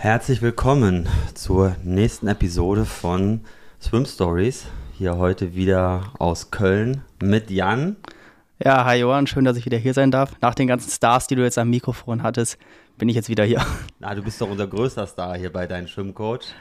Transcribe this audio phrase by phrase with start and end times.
[0.00, 3.40] Herzlich willkommen zur nächsten Episode von
[3.82, 4.66] Swim Stories.
[4.96, 7.96] Hier heute wieder aus Köln mit Jan.
[8.64, 10.30] Ja, hi Johann, schön, dass ich wieder hier sein darf.
[10.40, 12.58] Nach den ganzen Stars, die du jetzt am Mikrofon hattest,
[12.96, 13.60] bin ich jetzt wieder hier.
[13.98, 16.54] Na, du bist doch unser größter Star hier bei deinem Schwimmcoach.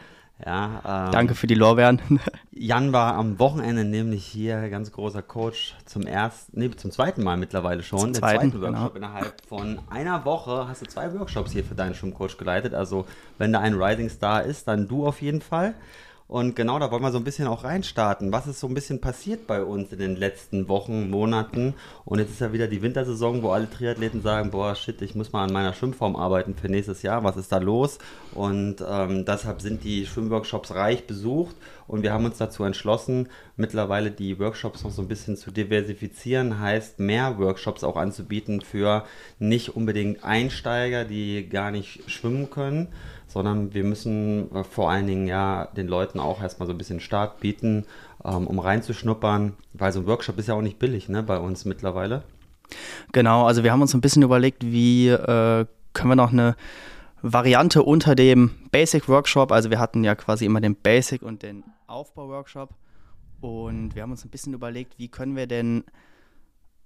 [0.46, 2.00] Ja, ähm, Danke für die Lorbeeren.
[2.52, 7.38] Jan war am Wochenende nämlich hier ganz großer Coach zum ersten, nee, zum zweiten Mal
[7.38, 8.00] mittlerweile schon.
[8.00, 9.08] Zum der zweiten, zweite Workshop genau.
[9.08, 12.76] innerhalb von einer Woche hast du zwei Workshops hier für deinen Schwimmcoach geleitet.
[12.76, 13.08] Also
[13.40, 15.74] wenn da ein Rising Star ist, dann du auf jeden Fall.
[16.28, 18.34] Und genau da wollen wir so ein bisschen auch reinstarten.
[18.34, 21.74] Was ist so ein bisschen passiert bei uns in den letzten Wochen, Monaten?
[22.04, 25.32] Und jetzt ist ja wieder die Wintersaison, wo alle Triathleten sagen, boah, shit, ich muss
[25.32, 27.24] mal an meiner Schwimmform arbeiten für nächstes Jahr.
[27.24, 28.00] Was ist da los?
[28.34, 31.56] Und ähm, deshalb sind die Schwimmworkshops reich besucht.
[31.88, 36.60] Und wir haben uns dazu entschlossen, mittlerweile die Workshops noch so ein bisschen zu diversifizieren.
[36.60, 39.06] Heißt, mehr Workshops auch anzubieten für
[39.40, 42.90] nicht unbedingt Einsteiger, die gar nicht schwimmen können
[43.38, 47.00] sondern wir müssen äh, vor allen Dingen ja den Leuten auch erstmal so ein bisschen
[47.00, 47.86] Start bieten,
[48.26, 51.64] ähm, um reinzuschnuppern, weil so ein Workshop ist ja auch nicht billig ne, bei uns
[51.64, 52.24] mittlerweile.
[53.12, 56.56] Genau, also wir haben uns ein bisschen überlegt, wie äh, können wir noch eine
[57.22, 61.64] Variante unter dem Basic Workshop, also wir hatten ja quasi immer den Basic und den
[61.86, 62.72] Aufbau Workshop
[63.40, 65.84] und wir haben uns ein bisschen überlegt, wie können wir denn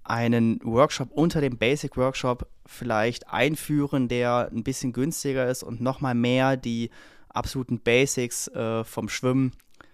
[0.04, 6.14] einen Workshop unter dem Basic Workshop vielleicht einführen, der ein bisschen günstiger ist und nochmal
[6.14, 6.90] mehr die
[7.28, 9.52] absoluten Basics äh, vom Schwimmen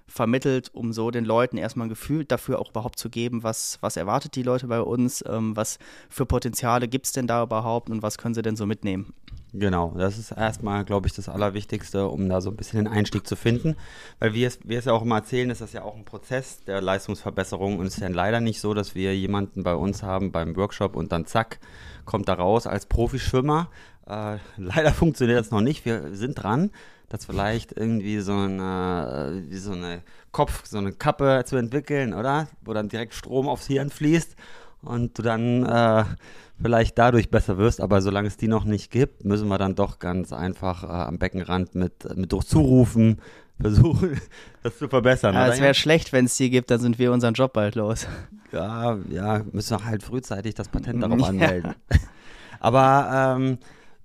[0.09, 3.97] vermittelt, um so den Leuten erstmal ein Gefühl dafür auch überhaupt zu geben, was, was
[3.97, 5.79] erwartet die Leute bei uns, ähm, was
[6.09, 9.13] für Potenziale gibt es denn da überhaupt und was können sie denn so mitnehmen.
[9.55, 13.27] Genau, das ist erstmal, glaube ich, das Allerwichtigste, um da so ein bisschen den Einstieg
[13.27, 13.77] zu finden.
[14.19, 16.63] Weil wir es, wir es ja auch immer erzählen, ist das ja auch ein Prozess
[16.65, 20.33] der Leistungsverbesserung und es ist ja leider nicht so, dass wir jemanden bei uns haben
[20.33, 21.61] beim Workshop und dann zack,
[22.05, 23.71] kommt da raus als Profischwimmer.
[24.07, 25.87] Äh, leider funktioniert das noch nicht.
[25.87, 26.71] Wir sind dran,
[27.09, 32.49] dass vielleicht irgendwie so eine, wie so eine Kopf, so eine Kappe zu entwickeln, oder?
[32.63, 34.37] Wo dann direkt Strom aufs Hirn fließt
[34.83, 36.05] und du dann äh,
[36.61, 39.99] vielleicht dadurch besser wirst, aber solange es die noch nicht gibt, müssen wir dann doch
[39.99, 43.21] ganz einfach äh, am Beckenrand mit, mit durchzurufen,
[43.61, 44.21] versuchen,
[44.63, 45.35] das zu verbessern.
[45.35, 48.07] Ja, es wäre schlecht, wenn es die gibt, dann sind wir unseren Job bald los.
[48.51, 51.75] Ja, ja, müssen wir halt frühzeitig das Patent darauf anmelden.
[52.61, 53.59] aber ähm,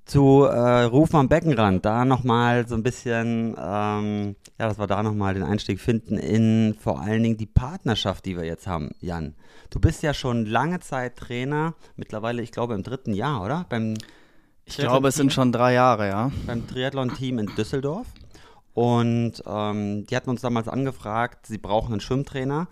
[0.06, 5.02] zu äh, Rufen am Beckenrand, da nochmal so ein bisschen, ähm, ja, dass wir da
[5.02, 9.36] nochmal den Einstieg finden in vor allen Dingen die Partnerschaft, die wir jetzt haben, Jan.
[9.70, 13.66] Du bist ja schon lange Zeit Trainer, mittlerweile, ich glaube, im dritten Jahr, oder?
[13.70, 13.96] Beim
[14.66, 16.32] ich glaube, es sind schon drei Jahre, ja.
[16.48, 18.08] Beim Triathlon-Team in Düsseldorf.
[18.74, 22.68] Und ähm, die hatten uns damals angefragt, sie brauchen einen Schwimmtrainer.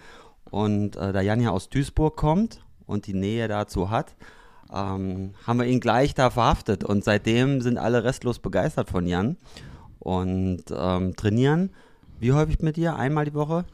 [0.49, 4.15] Und äh, da Jan ja aus Duisburg kommt und die Nähe dazu hat,
[4.73, 6.83] ähm, haben wir ihn gleich da verhaftet.
[6.83, 9.37] Und seitdem sind alle restlos begeistert von Jan
[9.99, 11.71] und ähm, trainieren.
[12.19, 12.95] Wie häufig mit dir?
[12.95, 13.65] Einmal die Woche?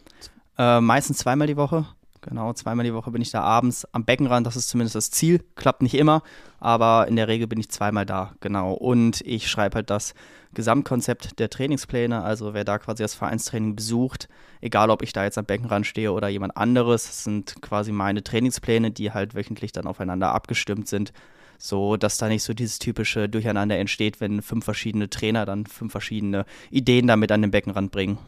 [0.58, 1.86] Äh, meistens zweimal die Woche.
[2.22, 4.46] Genau, zweimal die Woche bin ich da abends am Beckenrand.
[4.46, 5.44] Das ist zumindest das Ziel.
[5.56, 6.24] Klappt nicht immer,
[6.60, 8.34] aber in der Regel bin ich zweimal da.
[8.40, 8.74] Genau.
[8.74, 10.14] Und ich schreibe halt das
[10.54, 12.24] Gesamtkonzept der Trainingspläne.
[12.24, 14.28] Also wer da quasi das Vereinstraining besucht,
[14.62, 18.92] egal ob ich da jetzt am Beckenrand stehe oder jemand anderes, sind quasi meine Trainingspläne,
[18.92, 21.14] die halt wöchentlich dann aufeinander abgestimmt sind.
[21.60, 25.92] So, dass da nicht so dieses typische Durcheinander entsteht, wenn fünf verschiedene Trainer dann fünf
[25.92, 28.20] verschiedene Ideen damit an den Beckenrand bringen.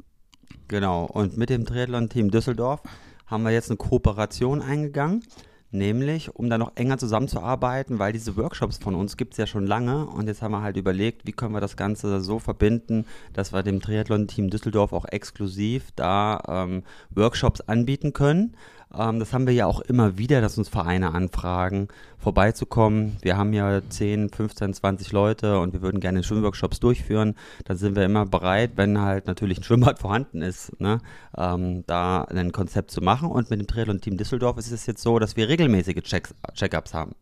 [0.68, 1.06] Genau.
[1.06, 2.82] Und mit dem Triathlon-Team Düsseldorf
[3.30, 5.24] haben wir jetzt eine Kooperation eingegangen,
[5.72, 9.68] nämlich um da noch enger zusammenzuarbeiten, weil diese Workshops von uns gibt es ja schon
[9.68, 13.54] lange und jetzt haben wir halt überlegt, wie können wir das Ganze so verbinden, dass
[13.54, 18.56] wir dem Triathlon-Team Düsseldorf auch exklusiv da ähm, Workshops anbieten können.
[18.98, 23.18] Ähm, das haben wir ja auch immer wieder, dass uns Vereine anfragen, vorbeizukommen.
[23.22, 27.36] Wir haben ja 10, 15, 20 Leute und wir würden gerne Schwimmworkshops durchführen.
[27.66, 31.00] Dann sind wir immer bereit, wenn halt natürlich ein Schwimmbad vorhanden ist, ne,
[31.38, 33.30] ähm, da ein Konzept zu machen.
[33.30, 37.14] Und mit dem Triathlon-Team Düsseldorf ist es jetzt so, dass wir regelmäßige Check-ups haben.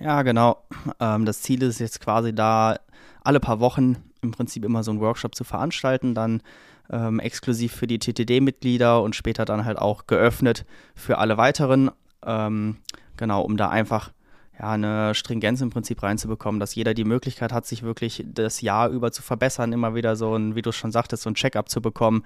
[0.00, 0.62] Ja, genau.
[1.00, 2.78] Ähm, das Ziel ist jetzt quasi da,
[3.22, 6.42] alle paar Wochen im Prinzip immer so einen Workshop zu veranstalten, dann
[6.90, 10.64] ähm, exklusiv für die TTD-Mitglieder und später dann halt auch geöffnet
[10.94, 11.90] für alle weiteren.
[12.24, 12.76] Ähm,
[13.16, 14.10] genau, um da einfach
[14.58, 18.88] ja, eine Stringenz im Prinzip reinzubekommen, dass jeder die Möglichkeit hat, sich wirklich das Jahr
[18.88, 21.80] über zu verbessern, immer wieder so ein, wie du schon sagtest, so ein Check-up zu
[21.80, 22.24] bekommen.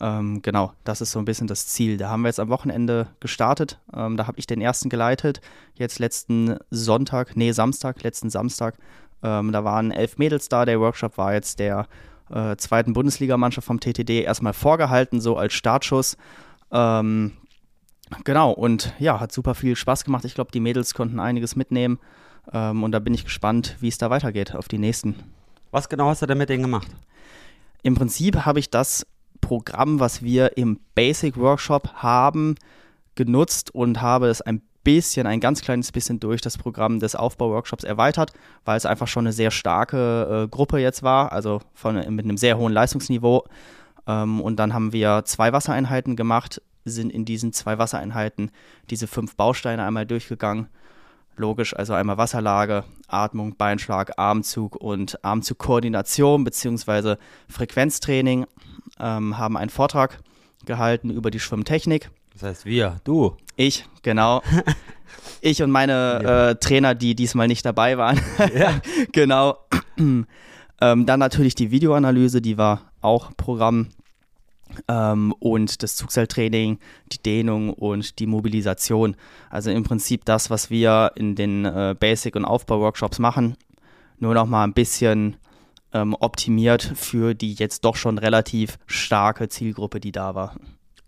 [0.00, 1.96] Ähm, genau, das ist so ein bisschen das Ziel.
[1.96, 3.78] Da haben wir jetzt am Wochenende gestartet.
[3.94, 5.40] Ähm, da habe ich den ersten geleitet.
[5.74, 8.76] Jetzt letzten Sonntag, nee, Samstag, letzten Samstag.
[9.22, 10.64] Ähm, da waren elf Mädels da.
[10.64, 11.86] Der Workshop war jetzt der
[12.30, 16.16] äh, zweiten Bundesligamannschaft vom TTD erstmal vorgehalten, so als Startschuss.
[16.70, 17.32] Ähm,
[18.24, 20.24] genau, und ja, hat super viel Spaß gemacht.
[20.24, 21.98] Ich glaube, die Mädels konnten einiges mitnehmen.
[22.52, 25.14] Ähm, und da bin ich gespannt, wie es da weitergeht auf die nächsten.
[25.70, 26.88] Was genau hast du denn mit denen gemacht?
[27.82, 29.06] Im Prinzip habe ich das
[29.40, 32.56] Programm, was wir im Basic Workshop haben,
[33.14, 37.82] genutzt und habe es ein bisschen, ein ganz kleines bisschen durch das Programm des Aufbauworkshops
[37.82, 38.32] erweitert,
[38.64, 42.36] weil es einfach schon eine sehr starke äh, Gruppe jetzt war, also von, mit einem
[42.36, 43.44] sehr hohen Leistungsniveau.
[44.06, 48.52] Ähm, und dann haben wir zwei Wassereinheiten gemacht, sind in diesen zwei Wassereinheiten
[48.88, 50.68] diese fünf Bausteine einmal durchgegangen.
[51.36, 57.16] Logisch, also einmal Wasserlage, Atmung, Beinschlag, Armzug und Armzugkoordination bzw.
[57.48, 58.46] Frequenztraining.
[59.00, 60.20] Ähm, haben einen Vortrag
[60.64, 63.34] gehalten über die Schwimmtechnik das heißt wir, du.
[63.56, 64.42] Ich, genau.
[65.40, 66.50] ich und meine ja.
[66.50, 68.20] äh, Trainer, die diesmal nicht dabei waren.
[68.54, 68.80] Ja.
[69.12, 69.58] genau.
[69.98, 70.26] ähm,
[70.80, 73.88] dann natürlich die Videoanalyse, die war auch Programm.
[74.88, 76.78] Ähm, und das Zugseiltraining,
[77.10, 79.16] die Dehnung und die Mobilisation.
[79.48, 83.56] Also im Prinzip das, was wir in den äh, Basic- und Aufbau-Workshops machen,
[84.18, 85.36] nur noch mal ein bisschen
[85.94, 90.56] ähm, optimiert für die jetzt doch schon relativ starke Zielgruppe, die da war.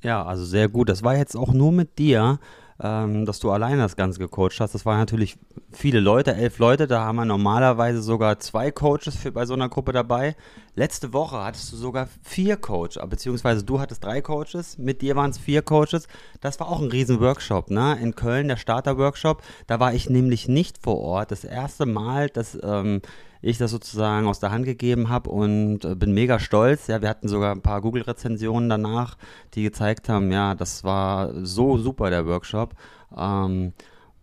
[0.02, 0.88] Ja, also sehr gut.
[0.88, 2.38] Das war jetzt auch nur mit dir,
[2.80, 4.74] ähm, dass du alleine das Ganze gecoacht hast.
[4.74, 5.36] Das waren natürlich
[5.72, 6.86] viele Leute, elf Leute.
[6.86, 10.36] Da haben wir normalerweise sogar zwei Coaches für, bei so einer Gruppe dabei.
[10.76, 14.78] Letzte Woche hattest du sogar vier Coaches, beziehungsweise du hattest drei Coaches.
[14.78, 16.06] Mit dir waren es vier Coaches.
[16.40, 17.98] Das war auch ein riesen Workshop, ne?
[18.00, 19.42] In Köln, der Starter-Workshop.
[19.66, 21.32] Da war ich nämlich nicht vor Ort.
[21.32, 23.02] Das erste Mal, dass ähm,
[23.40, 26.86] ich das sozusagen aus der Hand gegeben habe und äh, bin mega stolz.
[26.86, 29.16] Ja, wir hatten sogar ein paar Google-Rezensionen danach,
[29.54, 32.74] die gezeigt haben, ja, das war so super, der Workshop.
[33.16, 33.72] Ähm,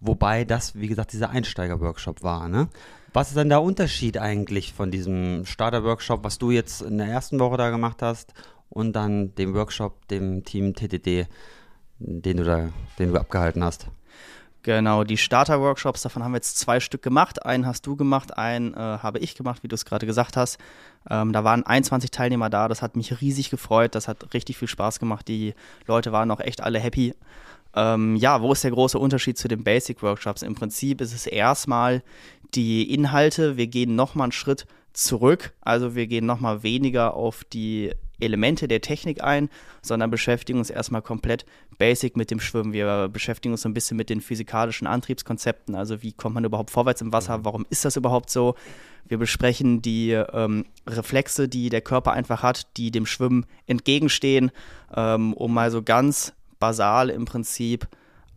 [0.01, 2.47] wobei das, wie gesagt, dieser Einsteiger-Workshop war.
[2.49, 2.67] Ne?
[3.13, 7.39] Was ist denn der Unterschied eigentlich von diesem Starter-Workshop, was du jetzt in der ersten
[7.39, 8.33] Woche da gemacht hast
[8.69, 11.27] und dann dem Workshop, dem Team TTD,
[11.99, 12.69] den du da,
[12.99, 13.87] den du abgehalten hast?
[14.65, 17.45] Genau, die Starter-Workshops, davon haben wir jetzt zwei Stück gemacht.
[17.45, 20.57] Einen hast du gemacht, einen äh, habe ich gemacht, wie du es gerade gesagt hast.
[21.07, 24.67] Ähm, da waren 21 Teilnehmer da, das hat mich riesig gefreut, das hat richtig viel
[24.67, 25.27] Spaß gemacht.
[25.27, 25.53] Die
[25.85, 27.13] Leute waren auch echt alle happy.
[27.75, 30.41] Ähm, ja, wo ist der große Unterschied zu den Basic-Workshops?
[30.41, 32.01] Im Prinzip ist es erstmal
[32.55, 33.57] die Inhalte.
[33.57, 38.81] Wir gehen nochmal einen Schritt zurück, also wir gehen nochmal weniger auf die Elemente der
[38.81, 39.49] Technik ein,
[39.81, 41.45] sondern beschäftigen uns erstmal komplett
[41.77, 42.73] basic mit dem Schwimmen.
[42.73, 46.71] Wir beschäftigen uns so ein bisschen mit den physikalischen Antriebskonzepten, also wie kommt man überhaupt
[46.71, 48.55] vorwärts im Wasser, warum ist das überhaupt so?
[49.07, 54.51] Wir besprechen die ähm, Reflexe, die der Körper einfach hat, die dem Schwimmen entgegenstehen,
[54.95, 57.87] ähm, um mal so ganz basal im Prinzip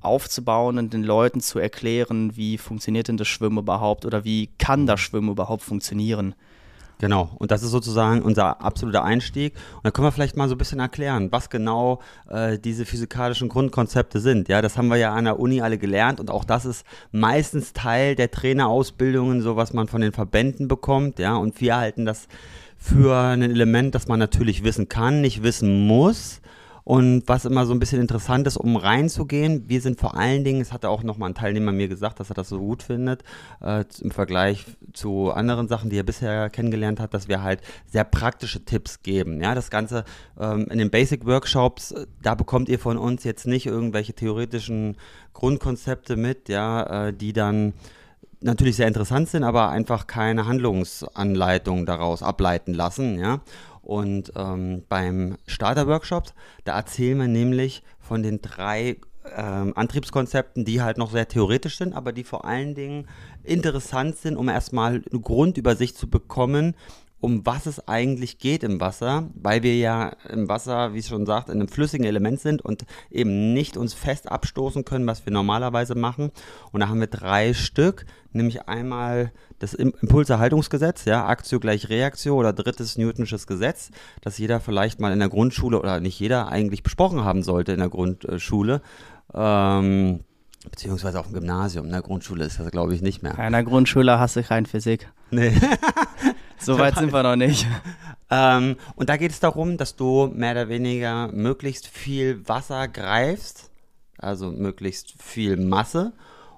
[0.00, 4.86] aufzubauen und den Leuten zu erklären, wie funktioniert denn das Schwimmen überhaupt oder wie kann
[4.86, 6.34] das Schwimmen überhaupt funktionieren.
[7.00, 9.54] Genau, und das ist sozusagen unser absoluter Einstieg.
[9.76, 13.48] Und dann können wir vielleicht mal so ein bisschen erklären, was genau äh, diese physikalischen
[13.48, 14.48] Grundkonzepte sind.
[14.48, 17.72] Ja, das haben wir ja an der Uni alle gelernt und auch das ist meistens
[17.72, 21.20] Teil der Trainerausbildungen, so was man von den Verbänden bekommt.
[21.20, 22.26] Ja, und wir halten das
[22.76, 26.40] für ein Element, das man natürlich wissen kann, nicht wissen muss.
[26.88, 30.62] Und was immer so ein bisschen interessant ist, um reinzugehen, wir sind vor allen Dingen,
[30.62, 33.24] es hatte auch nochmal ein Teilnehmer mir gesagt, dass er das so gut findet,
[33.60, 34.64] äh, im Vergleich
[34.94, 39.42] zu anderen Sachen, die er bisher kennengelernt hat, dass wir halt sehr praktische Tipps geben.
[39.42, 40.06] Ja, das Ganze
[40.40, 44.96] ähm, in den Basic Workshops, äh, da bekommt ihr von uns jetzt nicht irgendwelche theoretischen
[45.34, 47.74] Grundkonzepte mit, ja, äh, die dann
[48.40, 53.40] natürlich sehr interessant sind, aber einfach keine Handlungsanleitung daraus ableiten lassen, ja.
[53.88, 56.34] Und ähm, beim Starter-Workshop,
[56.64, 58.98] da erzählen wir nämlich von den drei
[59.34, 63.08] ähm, Antriebskonzepten, die halt noch sehr theoretisch sind, aber die vor allen Dingen
[63.44, 66.76] interessant sind, um erstmal eine Grundübersicht zu bekommen,
[67.20, 71.26] um was es eigentlich geht im Wasser, weil wir ja im Wasser, wie es schon
[71.26, 75.32] sagt, in einem flüssigen Element sind und eben nicht uns fest abstoßen können, was wir
[75.32, 76.30] normalerweise machen.
[76.70, 82.52] Und da haben wir drei Stück, nämlich einmal das Impulserhaltungsgesetz, ja, Aktio gleich Reaktio oder
[82.52, 87.24] drittes Newtonsches Gesetz, das jeder vielleicht mal in der Grundschule oder nicht jeder eigentlich besprochen
[87.24, 88.80] haben sollte in der Grundschule.
[89.34, 90.20] Ähm,
[90.70, 91.86] beziehungsweise auf dem Gymnasium.
[91.86, 93.38] In der Grundschule ist das, glaube ich, nicht mehr.
[93.38, 95.10] In der Grundschule hast du kein Physik.
[95.30, 95.52] Nee.
[96.58, 97.66] so weit sind wir noch nicht.
[98.30, 103.70] Ähm, und da geht es darum, dass du mehr oder weniger möglichst viel Wasser greifst,
[104.18, 106.12] also möglichst viel Masse,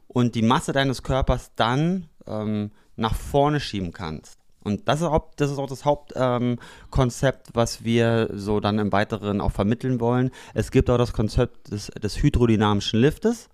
[0.09, 4.40] und die Masse deines Körpers dann ähm, nach vorne schieben kannst.
[4.62, 8.92] Und das ist auch das, ist auch das Hauptkonzept, ähm, was wir so dann im
[8.92, 10.30] Weiteren auch vermitteln wollen.
[10.54, 13.49] Es gibt auch das Konzept des, des hydrodynamischen Liftes.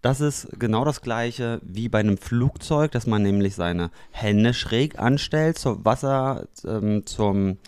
[0.00, 4.98] Das ist genau das gleiche wie bei einem Flugzeug, dass man nämlich seine Hände schräg
[4.98, 7.58] anstellt zur Wasser, ähm, zum,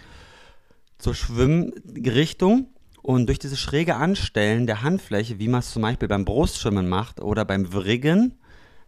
[0.98, 2.68] zur Schwimmrichtung.
[3.02, 7.20] Und durch dieses schräge Anstellen der Handfläche, wie man es zum Beispiel beim Brustschwimmen macht
[7.20, 8.34] oder beim Wriggen,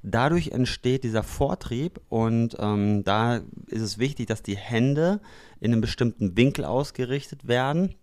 [0.02, 3.36] Dadurch entsteht dieser Vortrieb und ähm, da
[3.68, 5.20] ist es wichtig, dass die Hände
[5.60, 7.94] in einem bestimmten Winkel ausgerichtet werden,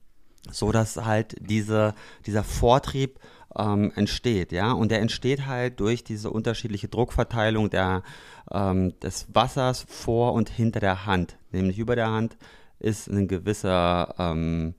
[0.50, 1.94] so dass halt diese,
[2.26, 3.20] dieser Vortrieb
[3.58, 8.04] ähm, entsteht, ja, und der entsteht halt durch diese unterschiedliche Druckverteilung der,
[8.52, 12.38] ähm, des Wassers vor und hinter der Hand, nämlich über der Hand
[12.80, 14.74] ist ein gewisser ähm,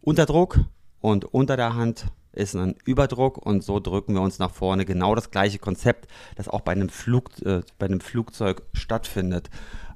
[0.00, 0.60] Unterdruck
[1.00, 4.84] und unter der Hand ist ein Überdruck und so drücken wir uns nach vorne.
[4.84, 9.50] Genau das gleiche Konzept, das auch bei einem, Flug, äh, bei einem Flugzeug stattfindet.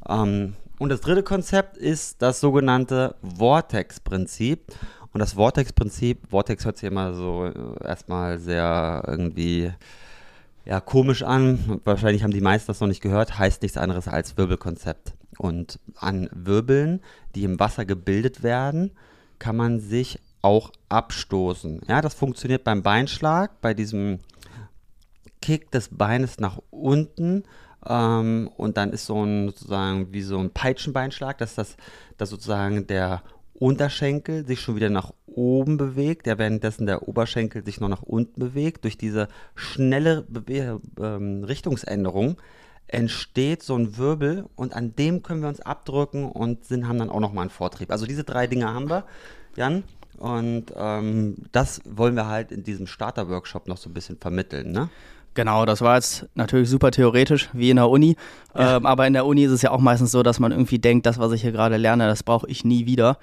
[0.08, 4.72] Ähm, und das dritte Konzept ist das sogenannte Vortex-Prinzip.
[5.12, 9.72] Und das Vortex-Prinzip, Vortex hört sich immer so äh, erstmal sehr irgendwie
[10.64, 11.80] ja, komisch an.
[11.84, 15.14] Wahrscheinlich haben die meisten das noch nicht gehört, heißt nichts anderes als Wirbelkonzept.
[15.38, 17.00] Und an Wirbeln,
[17.34, 18.92] die im Wasser gebildet werden,
[19.38, 21.82] kann man sich auch abstoßen.
[21.88, 24.20] Ja, das funktioniert beim Beinschlag, bei diesem
[25.40, 27.44] Kick des Beines nach unten.
[27.86, 31.76] Ähm, und dann ist so ein sozusagen wie so ein Peitschenbeinschlag, dass das
[32.16, 33.22] dass sozusagen der
[33.54, 38.40] Unterschenkel sich schon wieder nach oben bewegt, ja, währenddessen der Oberschenkel sich noch nach unten
[38.40, 38.84] bewegt.
[38.84, 42.36] Durch diese schnelle Bewe ähm, Richtungsänderung
[42.88, 47.10] entsteht so ein Wirbel und an dem können wir uns abdrücken und sind, haben dann
[47.10, 47.90] auch nochmal einen Vortrieb.
[47.90, 49.04] Also diese drei Dinge haben wir,
[49.56, 49.84] Jan.
[50.18, 54.88] Und ähm, das wollen wir halt in diesem Starter-Workshop noch so ein bisschen vermitteln, ne?
[55.34, 58.16] Genau, das war jetzt natürlich super theoretisch, wie in der Uni.
[58.54, 58.76] Ja.
[58.76, 61.06] Ähm, aber in der Uni ist es ja auch meistens so, dass man irgendwie denkt,
[61.06, 63.16] das, was ich hier gerade lerne, das brauche ich nie wieder.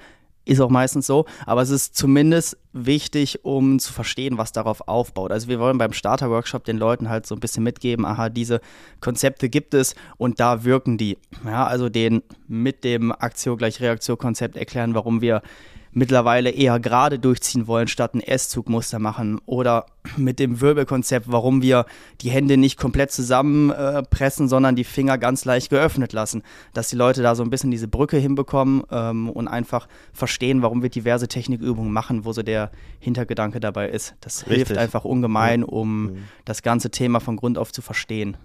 [0.50, 5.32] Ist auch meistens so, aber es ist zumindest wichtig, um zu verstehen, was darauf aufbaut.
[5.32, 8.60] Also wir wollen beim Starter-Workshop den Leuten halt so ein bisschen mitgeben, aha, diese
[9.00, 11.20] Konzepte gibt es und da wirken die.
[11.46, 15.44] Ja, also den mit dem Aktion gleich Reaktion-Konzept erklären, warum wir
[15.92, 19.40] mittlerweile eher gerade durchziehen wollen, statt ein S-Zugmuster machen.
[19.46, 19.86] Oder
[20.18, 21.86] mit dem Wirbelkonzept, warum wir
[22.22, 26.44] die Hände nicht komplett zusammenpressen, äh, sondern die Finger ganz leicht geöffnet lassen.
[26.74, 30.82] Dass die Leute da so ein bisschen diese Brücke hinbekommen ähm, und einfach verstehen, warum
[30.82, 34.16] wir diverse Technikübungen machen, wo so der Hintergedanke dabei ist.
[34.22, 34.56] Das Richtig.
[34.56, 36.18] hilft einfach ungemein, um mhm.
[36.46, 38.38] das ganze Thema von Grund auf zu verstehen.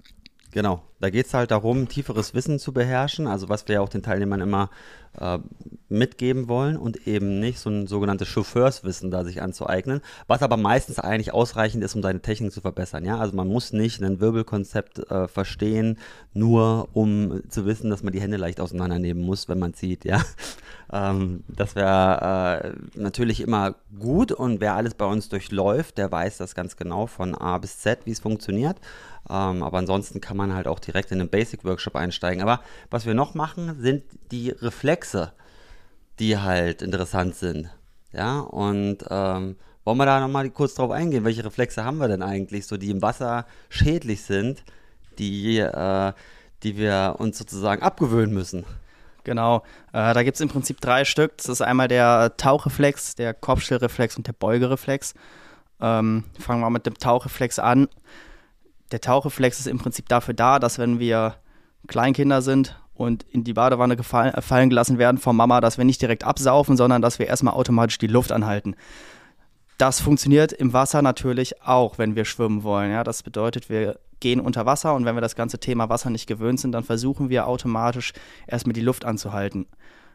[0.54, 3.88] Genau, da geht es halt darum, tieferes Wissen zu beherrschen, also was wir ja auch
[3.88, 4.70] den Teilnehmern immer
[5.18, 5.38] äh,
[5.88, 11.00] mitgeben wollen und eben nicht so ein sogenanntes Chauffeurswissen da sich anzueignen, was aber meistens
[11.00, 13.04] eigentlich ausreichend ist, um seine Technik zu verbessern.
[13.04, 13.18] Ja?
[13.18, 15.98] Also man muss nicht ein Wirbelkonzept äh, verstehen,
[16.34, 20.04] nur um zu wissen, dass man die Hände leicht auseinandernehmen muss, wenn man zieht.
[20.04, 20.22] Ja?
[20.92, 26.36] Ähm, das wäre äh, natürlich immer gut und wer alles bei uns durchläuft, der weiß
[26.36, 28.76] das ganz genau von A bis Z, wie es funktioniert.
[29.28, 32.42] Ähm, aber ansonsten kann man halt auch direkt in den Basic-Workshop einsteigen.
[32.42, 35.32] Aber was wir noch machen, sind die Reflexe,
[36.18, 37.70] die halt interessant sind.
[38.12, 41.24] Ja, und ähm, wollen wir da nochmal kurz drauf eingehen?
[41.24, 44.62] Welche Reflexe haben wir denn eigentlich, so die im Wasser schädlich sind,
[45.18, 46.12] die, äh,
[46.62, 48.64] die wir uns sozusagen abgewöhnen müssen?
[49.24, 49.62] Genau,
[49.92, 51.36] äh, da gibt es im Prinzip drei Stück.
[51.38, 55.14] Das ist einmal der Tauchreflex, der Kopfstellreflex und der Beugereflex.
[55.80, 57.88] Ähm, fangen wir mit dem Tauchreflex an
[58.94, 61.34] der Tauchreflex ist im Prinzip dafür da, dass wenn wir
[61.88, 65.84] Kleinkinder sind und in die Badewanne gefallen, äh, fallen gelassen werden von Mama, dass wir
[65.84, 68.76] nicht direkt absaufen, sondern dass wir erstmal automatisch die Luft anhalten.
[69.78, 72.92] Das funktioniert im Wasser natürlich auch, wenn wir schwimmen wollen.
[72.92, 76.28] Ja, das bedeutet, wir gehen unter Wasser und wenn wir das ganze Thema Wasser nicht
[76.28, 78.12] gewöhnt sind, dann versuchen wir automatisch
[78.46, 79.66] erstmal die Luft anzuhalten.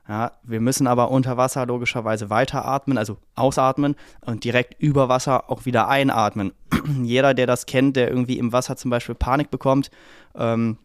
[0.10, 5.66] Ja, wir müssen aber unter Wasser logischerweise weiteratmen, also ausatmen und direkt über Wasser auch
[5.66, 6.52] wieder einatmen.
[7.04, 9.92] Jeder, der das kennt, der irgendwie im Wasser zum Beispiel Panik bekommt
[10.34, 10.80] ähm,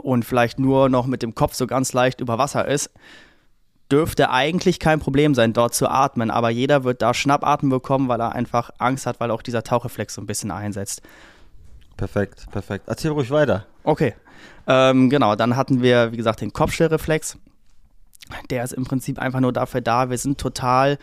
[0.00, 2.90] und vielleicht nur noch mit dem Kopf so ganz leicht über Wasser ist,
[3.92, 6.30] dürfte eigentlich kein Problem sein, dort zu atmen.
[6.30, 10.14] Aber jeder wird da Schnappatmen bekommen, weil er einfach Angst hat, weil auch dieser Tauchreflex
[10.14, 11.02] so ein bisschen einsetzt.
[11.98, 12.84] Perfekt, perfekt.
[12.88, 13.66] Erzähl ruhig weiter.
[13.84, 14.14] Okay.
[14.66, 17.36] Ähm, genau, dann hatten wir, wie gesagt, den Kopfstellreflex
[18.50, 20.98] der ist im Prinzip einfach nur dafür da, wir sind total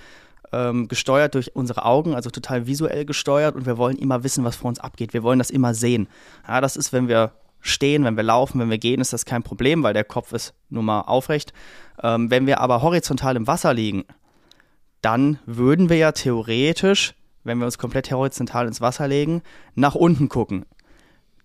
[0.52, 4.56] ähm, gesteuert durch unsere Augen, also total visuell gesteuert und wir wollen immer wissen, was
[4.56, 5.14] vor uns abgeht.
[5.14, 6.08] Wir wollen das immer sehen.
[6.48, 9.44] Ja, das ist, wenn wir stehen, wenn wir laufen, wenn wir gehen, ist das kein
[9.44, 11.54] Problem, weil der Kopf ist nun mal aufrecht.
[12.02, 14.06] Ähm, wenn wir aber horizontal im Wasser liegen,
[15.02, 19.42] dann würden wir ja theoretisch, wenn wir uns komplett horizontal ins Wasser legen,
[19.74, 20.66] nach unten gucken.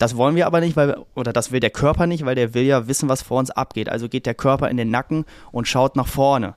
[0.01, 2.63] Das wollen wir aber nicht, weil, oder das will der Körper nicht, weil der will
[2.63, 3.91] ja wissen, was vor uns abgeht.
[3.91, 6.55] Also geht der Körper in den Nacken und schaut nach vorne.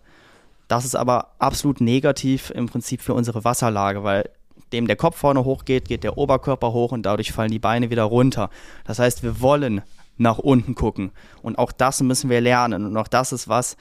[0.69, 4.29] Das ist aber absolut negativ im Prinzip für unsere Wasserlage, weil
[4.71, 8.03] dem der Kopf vorne hochgeht, geht der Oberkörper hoch und dadurch fallen die Beine wieder
[8.03, 8.49] runter.
[8.85, 9.81] Das heißt, wir wollen
[10.17, 11.11] nach unten gucken.
[11.41, 12.85] Und auch das müssen wir lernen.
[12.85, 13.75] Und auch das ist was,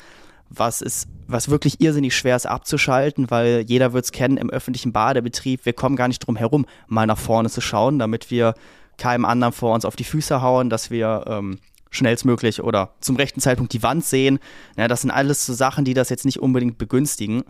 [0.51, 4.93] was ist, was wirklich irrsinnig schwer ist abzuschalten, weil jeder wird es kennen im öffentlichen
[4.93, 5.65] Badebetrieb.
[5.65, 8.55] Wir kommen gar nicht drum herum, mal nach vorne zu schauen, damit wir
[9.03, 11.59] keinem anderen vor uns auf die Füße hauen, dass wir ähm,
[11.91, 14.39] schnellstmöglich oder zum rechten Zeitpunkt die Wand sehen.
[14.77, 17.43] Ja, das sind alles so Sachen, die das jetzt nicht unbedingt begünstigen.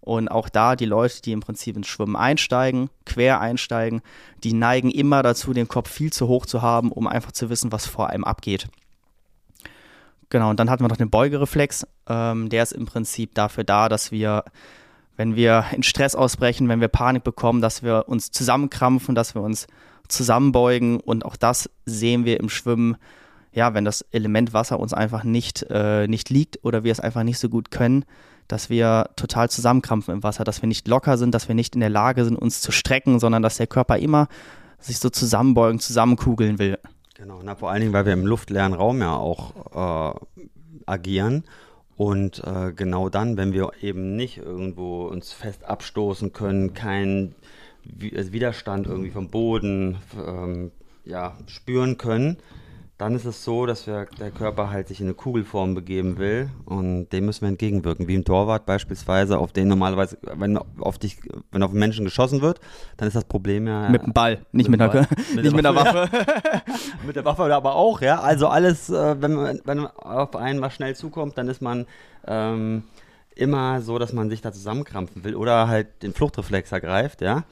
[0.00, 4.02] Und auch da die Leute, die im Prinzip ins Schwimmen einsteigen, quer einsteigen,
[4.44, 7.72] die neigen immer dazu, den Kopf viel zu hoch zu haben, um einfach zu wissen,
[7.72, 8.68] was vor einem abgeht.
[10.30, 11.88] Genau, und dann hatten wir noch den Beugereflex.
[12.08, 14.44] Ähm, der ist im Prinzip dafür da, dass wir,
[15.16, 19.42] wenn wir in Stress ausbrechen, wenn wir Panik bekommen, dass wir uns zusammenkrampfen, dass wir
[19.42, 19.66] uns
[20.12, 21.00] zusammenbeugen.
[21.00, 22.96] Und auch das sehen wir im Schwimmen,
[23.52, 27.22] ja, wenn das Element Wasser uns einfach nicht, äh, nicht liegt oder wir es einfach
[27.22, 28.04] nicht so gut können,
[28.48, 31.80] dass wir total zusammenkrampfen im Wasser, dass wir nicht locker sind, dass wir nicht in
[31.80, 34.28] der Lage sind, uns zu strecken, sondern dass der Körper immer
[34.78, 36.78] sich so zusammenbeugen, zusammenkugeln will.
[37.14, 40.20] Genau, na, vor allen Dingen, weil wir im luftleeren Raum ja auch äh,
[40.86, 41.44] agieren.
[41.96, 47.39] Und äh, genau dann, wenn wir eben nicht irgendwo uns fest abstoßen können, keinen äh,
[47.84, 50.70] Widerstand irgendwie vom Boden ähm,
[51.04, 52.36] ja, spüren können,
[53.00, 56.50] dann ist es so, dass wir, der Körper halt sich in eine Kugelform begeben will
[56.66, 58.08] und dem müssen wir entgegenwirken.
[58.08, 61.16] Wie im Torwart beispielsweise, auf den normalerweise, wenn auf dich,
[61.50, 62.60] wenn auf einen Menschen geschossen wird,
[62.98, 63.88] dann ist das Problem ja.
[63.88, 66.10] Mit dem Ball, nicht mit, mit, einer, mit, nicht mit einer Waffe.
[67.06, 68.20] mit der Waffe aber auch, ja.
[68.20, 71.86] Also alles, äh, wenn, man, wenn auf einen was schnell zukommt, dann ist man
[72.26, 72.82] ähm,
[73.40, 77.44] immer so, dass man sich da zusammenkrampfen will oder halt den Fluchtreflex ergreift, ja.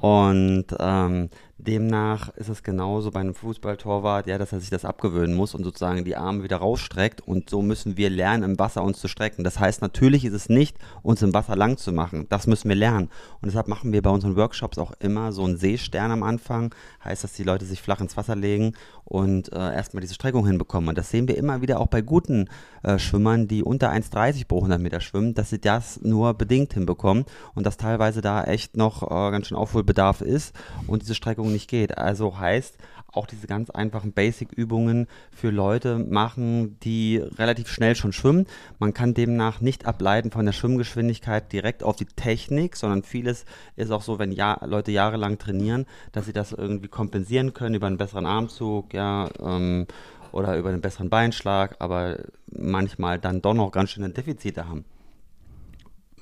[0.00, 1.28] Und ähm,
[1.60, 5.64] Demnach ist es genauso bei einem Fußballtorwart, ja, dass er sich das abgewöhnen muss und
[5.64, 7.20] sozusagen die Arme wieder rausstreckt.
[7.20, 9.42] Und so müssen wir lernen, im Wasser uns zu strecken.
[9.42, 12.26] Das heißt, natürlich ist es nicht, uns im Wasser lang zu machen.
[12.28, 13.10] Das müssen wir lernen.
[13.42, 16.72] Und deshalb machen wir bei unseren Workshops auch immer so einen Seestern am Anfang.
[17.04, 20.88] Heißt, dass die Leute sich flach ins Wasser legen und äh, erstmal diese Streckung hinbekommen.
[20.88, 22.48] Und das sehen wir immer wieder auch bei guten
[22.82, 27.24] äh, Schwimmern, die unter 1,30 pro 100 Meter schwimmen, dass sie das nur bedingt hinbekommen
[27.54, 30.54] und dass teilweise da echt noch äh, ganz schön Aufholbedarf ist
[30.86, 31.98] und diese Streckung nicht geht.
[31.98, 32.78] Also heißt,
[33.12, 38.46] auch diese ganz einfachen Basic-Übungen für Leute machen, die relativ schnell schon schwimmen.
[38.78, 43.44] Man kann demnach nicht ableiten von der Schwimmgeschwindigkeit direkt auf die Technik, sondern vieles
[43.76, 47.86] ist auch so, wenn ja, Leute jahrelang trainieren, dass sie das irgendwie kompensieren können über
[47.86, 49.86] einen besseren Armzug, ja, ähm,
[50.32, 52.18] oder über einen besseren Beinschlag, aber
[52.50, 54.84] manchmal dann doch noch ganz schöne Defizite haben.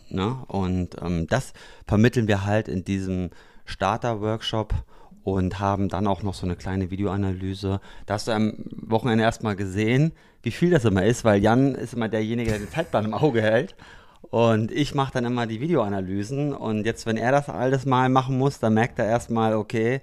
[0.08, 0.36] Ne?
[0.46, 1.52] Und ähm, das
[1.86, 3.30] vermitteln wir halt in diesem
[3.64, 4.74] Starter-Workshop
[5.24, 7.80] und haben dann auch noch so eine kleine Videoanalyse.
[8.06, 11.94] Da hast du am Wochenende erstmal gesehen, wie viel das immer ist, weil Jan ist
[11.94, 13.74] immer derjenige, der den Zeitplan im Auge hält.
[14.22, 16.52] Und ich mache dann immer die Videoanalysen.
[16.52, 20.00] Und jetzt, wenn er das alles mal machen muss, dann merkt er erstmal, okay,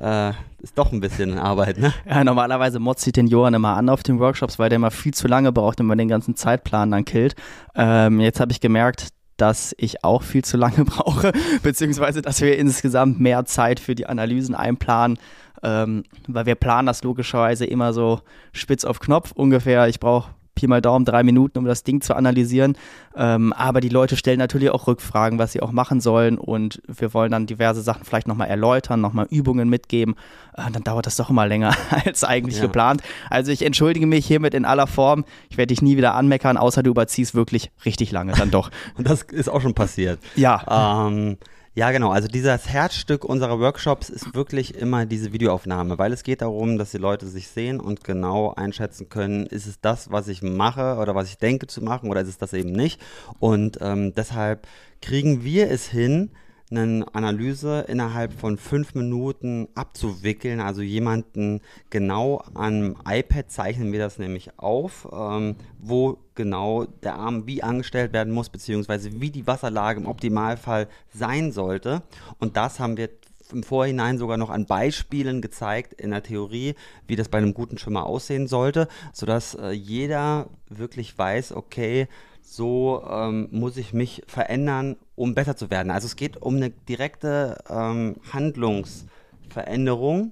[0.00, 0.30] äh,
[0.60, 1.92] ist doch ein bisschen Arbeit, ne?
[2.08, 5.28] Ja, normalerweise motzt den Johann immer an auf den Workshops, weil der immer viel zu
[5.28, 7.34] lange braucht, wenn man den ganzen Zeitplan dann killt.
[7.74, 11.32] Ähm, jetzt habe ich gemerkt, dass ich auch viel zu lange brauche,
[11.62, 15.18] beziehungsweise dass wir insgesamt mehr Zeit für die Analysen einplanen,
[15.62, 18.20] ähm, weil wir planen das logischerweise immer so
[18.52, 19.88] spitz auf Knopf ungefähr.
[19.88, 22.76] Ich brauche Pi mal Daumen drei Minuten, um das Ding zu analysieren.
[23.14, 26.38] Ähm, aber die Leute stellen natürlich auch Rückfragen, was sie auch machen sollen.
[26.38, 30.16] Und wir wollen dann diverse Sachen vielleicht nochmal erläutern, nochmal Übungen mitgeben.
[30.56, 32.62] Äh, dann dauert das doch immer länger als eigentlich ja.
[32.62, 33.02] geplant.
[33.30, 35.24] Also ich entschuldige mich hiermit in aller Form.
[35.50, 38.70] Ich werde dich nie wieder anmeckern, außer du überziehst wirklich richtig lange dann doch.
[38.96, 40.18] Und das ist auch schon passiert.
[40.34, 41.06] Ja.
[41.06, 41.36] Ähm,
[41.76, 42.10] ja, genau.
[42.10, 46.92] Also dieses Herzstück unserer Workshops ist wirklich immer diese Videoaufnahme, weil es geht darum, dass
[46.92, 51.14] die Leute sich sehen und genau einschätzen können, ist es das, was ich mache oder
[51.14, 52.98] was ich denke zu machen oder ist es das eben nicht.
[53.40, 54.66] Und ähm, deshalb
[55.02, 56.30] kriegen wir es hin,
[56.70, 60.60] eine Analyse innerhalb von fünf Minuten abzuwickeln.
[60.60, 67.46] Also jemanden genau am iPad zeichnen wir das nämlich auf, ähm, wo genau der Arm
[67.46, 72.02] wie angestellt werden muss, beziehungsweise wie die Wasserlage im Optimalfall sein sollte.
[72.38, 73.10] Und das haben wir
[73.52, 76.74] im Vorhinein sogar noch an Beispielen gezeigt in der Theorie,
[77.06, 82.08] wie das bei einem guten Schwimmer aussehen sollte, sodass äh, jeder wirklich weiß, okay,
[82.46, 85.90] so ähm, muss ich mich verändern, um besser zu werden.
[85.90, 90.30] Also es geht um eine direkte ähm, Handlungsveränderung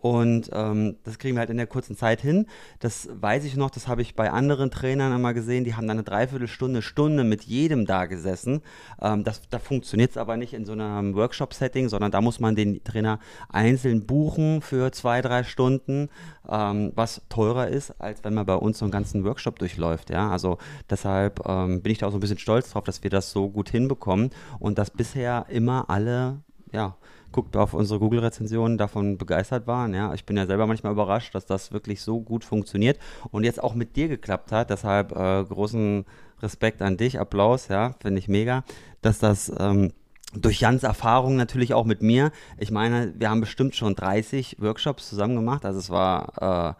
[0.00, 2.46] und ähm, das kriegen wir halt in der kurzen Zeit hin.
[2.78, 5.98] Das weiß ich noch, das habe ich bei anderen Trainern einmal gesehen, die haben dann
[5.98, 8.62] eine Dreiviertelstunde, Stunde mit jedem da gesessen.
[9.02, 12.54] Ähm, das, da funktioniert es aber nicht in so einem Workshop-Setting, sondern da muss man
[12.54, 16.10] den Trainer einzeln buchen für zwei, drei Stunden,
[16.48, 20.10] ähm, was teurer ist, als wenn man bei uns so einen ganzen Workshop durchläuft.
[20.10, 20.30] Ja?
[20.30, 20.58] Also
[20.88, 23.48] deshalb ähm, bin ich da auch so ein bisschen stolz drauf, dass wir das so
[23.48, 24.30] gut hinbekommen
[24.60, 26.38] und dass bisher immer alle,
[26.72, 26.96] ja,
[27.32, 29.94] guckt auf unsere Google-Rezensionen, davon begeistert waren.
[29.94, 32.98] Ja, ich bin ja selber manchmal überrascht, dass das wirklich so gut funktioniert
[33.30, 34.70] und jetzt auch mit dir geklappt hat.
[34.70, 36.04] Deshalb äh, großen
[36.42, 38.64] Respekt an dich, Applaus, ja, finde ich mega,
[39.02, 39.92] dass das ähm,
[40.34, 42.30] durch Jans Erfahrung natürlich auch mit mir.
[42.58, 46.76] Ich meine, wir haben bestimmt schon 30 Workshops zusammen gemacht, also es war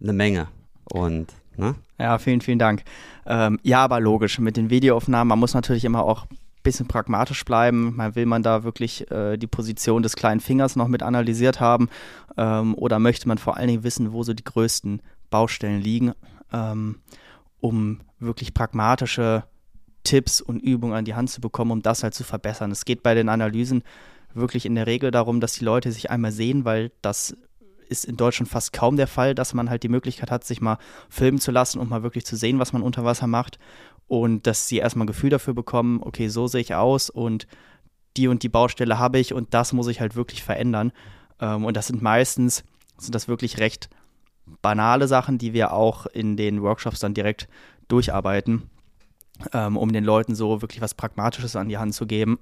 [0.00, 0.48] äh, eine Menge.
[0.90, 1.74] Und, ne?
[1.98, 2.82] Ja, vielen, vielen Dank.
[3.26, 6.26] Ähm, ja, aber logisch, mit den Videoaufnahmen, man muss natürlich immer auch
[6.68, 7.96] bisschen pragmatisch bleiben.
[7.96, 11.88] Man will man da wirklich äh, die Position des kleinen Fingers noch mit analysiert haben
[12.36, 15.00] ähm, oder möchte man vor allen Dingen wissen, wo so die größten
[15.30, 16.12] Baustellen liegen,
[16.52, 16.96] ähm,
[17.60, 19.44] um wirklich pragmatische
[20.04, 22.70] Tipps und Übungen an die Hand zu bekommen, um das halt zu verbessern.
[22.70, 23.82] Es geht bei den Analysen
[24.34, 27.34] wirklich in der Regel darum, dass die Leute sich einmal sehen, weil das
[27.88, 30.78] ist in Deutschland fast kaum der Fall, dass man halt die Möglichkeit hat, sich mal
[31.08, 33.58] filmen zu lassen und mal wirklich zu sehen, was man unter Wasser macht.
[34.08, 37.46] Und dass sie erstmal ein Gefühl dafür bekommen, okay, so sehe ich aus und
[38.16, 40.92] die und die Baustelle habe ich und das muss ich halt wirklich verändern.
[41.40, 42.64] Ähm, und das sind meistens,
[42.96, 43.88] sind das wirklich recht
[44.62, 47.48] banale Sachen, die wir auch in den Workshops dann direkt
[47.88, 48.70] durcharbeiten,
[49.52, 52.38] ähm, um den Leuten so wirklich was Pragmatisches an die Hand zu geben,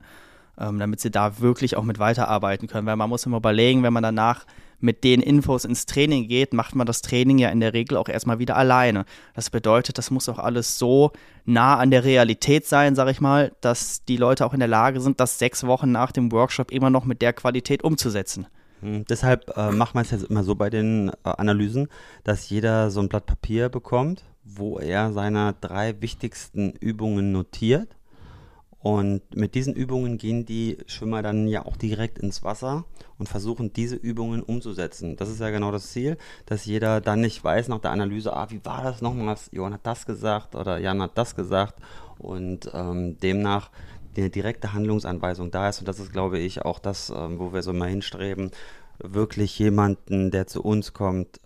[0.59, 2.87] ähm, damit sie da wirklich auch mit weiterarbeiten können.
[2.87, 4.47] Weil man muss immer überlegen, wenn man danach
[4.81, 8.09] mit den Infos ins Training geht, macht man das Training ja in der Regel auch
[8.09, 9.05] erstmal wieder alleine.
[9.35, 11.13] Das bedeutet, das muss auch alles so
[11.45, 15.01] nah an der Realität sein, sag ich mal, dass die Leute auch in der Lage
[15.01, 18.47] sind, das sechs Wochen nach dem Workshop immer noch mit der Qualität umzusetzen.
[18.81, 21.89] Hm, deshalb äh, macht man es jetzt immer so bei den äh, Analysen,
[22.25, 27.96] dass jeder so ein Blatt Papier bekommt, wo er seine drei wichtigsten Übungen notiert.
[28.79, 32.85] Und mit diesen Übungen gehen die Schwimmer dann ja auch direkt ins Wasser
[33.19, 35.17] und versuchen diese Übungen umzusetzen.
[35.17, 38.51] Das ist ja genau das Ziel, dass jeder dann nicht weiß nach der Analyse, ah,
[38.51, 39.37] wie war das nochmal?
[39.51, 41.77] Johann hat das gesagt oder Jan hat das gesagt.
[42.19, 43.71] Und ähm, demnach
[44.17, 45.81] eine direkte Handlungsanweisung da ist.
[45.81, 48.51] Und das ist, glaube ich, auch das, ähm, wo wir so mal hinstreben,
[48.99, 51.41] wirklich jemanden, der zu uns kommt,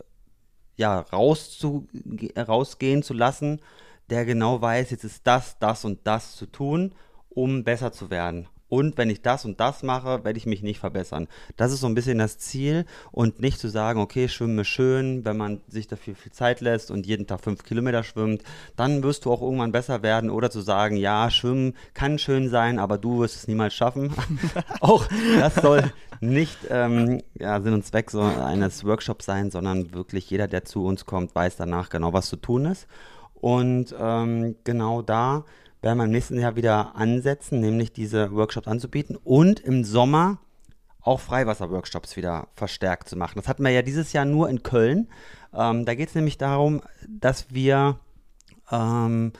[0.76, 1.88] ja, rauszu,
[2.36, 3.60] rausgehen zu lassen,
[4.08, 6.94] der genau weiß, jetzt ist das, das und das zu tun,
[7.30, 8.48] um besser zu werden.
[8.70, 11.26] Und wenn ich das und das mache, werde ich mich nicht verbessern.
[11.56, 15.24] Das ist so ein bisschen das Ziel und nicht zu sagen, okay, Schwimmen ist schön,
[15.24, 18.44] wenn man sich dafür viel Zeit lässt und jeden Tag fünf Kilometer schwimmt,
[18.76, 20.30] dann wirst du auch irgendwann besser werden.
[20.30, 24.14] Oder zu sagen, ja, Schwimmen kann schön sein, aber du wirst es niemals schaffen.
[24.80, 25.04] auch
[25.40, 30.46] das soll nicht ähm, ja, Sinn und Zweck so eines Workshops sein, sondern wirklich jeder,
[30.46, 32.86] der zu uns kommt, weiß danach genau, was zu tun ist.
[33.34, 35.44] Und ähm, genau da
[35.82, 40.38] werden wir im nächsten Jahr wieder ansetzen, nämlich diese Workshops anzubieten und im Sommer
[41.00, 43.34] auch Freiwasser-Workshops wieder verstärkt zu machen.
[43.36, 45.08] Das hatten wir ja dieses Jahr nur in Köln.
[45.54, 47.98] Ähm, da geht es nämlich darum, dass wir
[48.70, 49.32] ähm,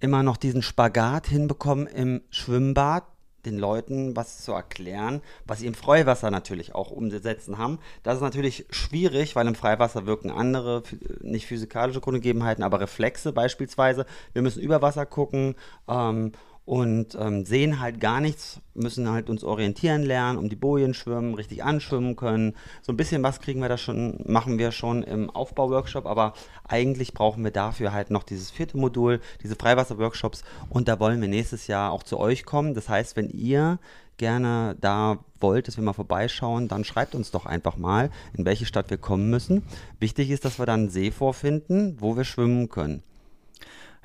[0.00, 3.04] immer noch diesen Spagat hinbekommen im Schwimmbad
[3.46, 7.78] den Leuten was zu erklären, was sie im Freiwasser natürlich auch umzusetzen haben.
[8.02, 10.82] Das ist natürlich schwierig, weil im Freiwasser wirken andere,
[11.20, 14.06] nicht physikalische Grundgegebenheiten, aber Reflexe beispielsweise.
[14.32, 15.54] Wir müssen über Wasser gucken
[15.88, 16.32] ähm,
[16.68, 21.32] und ähm, sehen halt gar nichts, müssen halt uns orientieren lernen, um die Bojen schwimmen,
[21.32, 22.54] richtig anschwimmen können.
[22.82, 26.34] So ein bisschen was kriegen wir da schon, machen wir schon im Aufbauworkshop, aber
[26.68, 31.28] eigentlich brauchen wir dafür halt noch dieses vierte Modul, diese Freiwasser-Workshops und da wollen wir
[31.28, 32.74] nächstes Jahr auch zu euch kommen.
[32.74, 33.78] Das heißt, wenn ihr
[34.18, 38.66] gerne da wollt, dass wir mal vorbeischauen, dann schreibt uns doch einfach mal, in welche
[38.66, 39.62] Stadt wir kommen müssen.
[40.00, 43.02] Wichtig ist, dass wir dann einen See vorfinden, wo wir schwimmen können.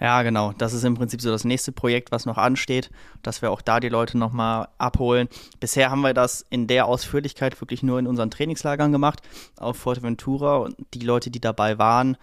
[0.04, 0.52] Ja, genau.
[0.58, 3.80] Das ist im Prinzip so das nächste Projekt, was noch ansteht, dass wir auch da
[3.80, 5.30] die Leute nochmal abholen.
[5.62, 9.22] Bisher haben wir das in der Ausführlichkeit wirklich nur in unseren Trainingslagern gemacht,
[9.56, 10.58] auf Fuerteventura.
[10.58, 12.18] Und die Leute, die dabei waren,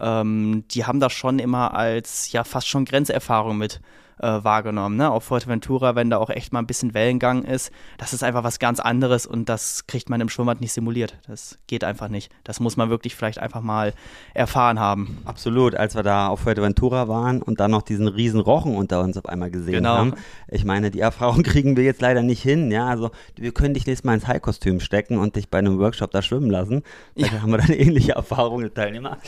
[0.00, 3.82] ähm, die haben das schon immer als ja fast schon Grenzerfahrung mit
[4.18, 4.96] äh, wahrgenommen.
[4.96, 5.10] Ne?
[5.10, 8.58] Auf Fuerteventura, wenn da auch echt mal ein bisschen Wellengang ist, das ist einfach was
[8.58, 11.18] ganz anderes und das kriegt man im Schwimmbad nicht simuliert.
[11.26, 12.32] Das geht einfach nicht.
[12.44, 13.92] Das muss man wirklich vielleicht einfach mal
[14.34, 15.18] erfahren haben.
[15.24, 19.16] Absolut, als wir da auf Fuerteventura waren und dann noch diesen riesen Rochen unter uns
[19.16, 19.96] auf einmal gesehen genau.
[19.96, 20.14] haben.
[20.48, 22.70] Ich meine, die Erfahrung kriegen wir jetzt leider nicht hin.
[22.70, 26.10] Ja, also wir können dich nächstes Mal ins High-Kostüm stecken und dich bei einem Workshop
[26.10, 26.82] da schwimmen lassen.
[27.16, 27.42] Da ja.
[27.42, 29.18] haben wir dann ähnliche Erfahrungen, Teilnehmer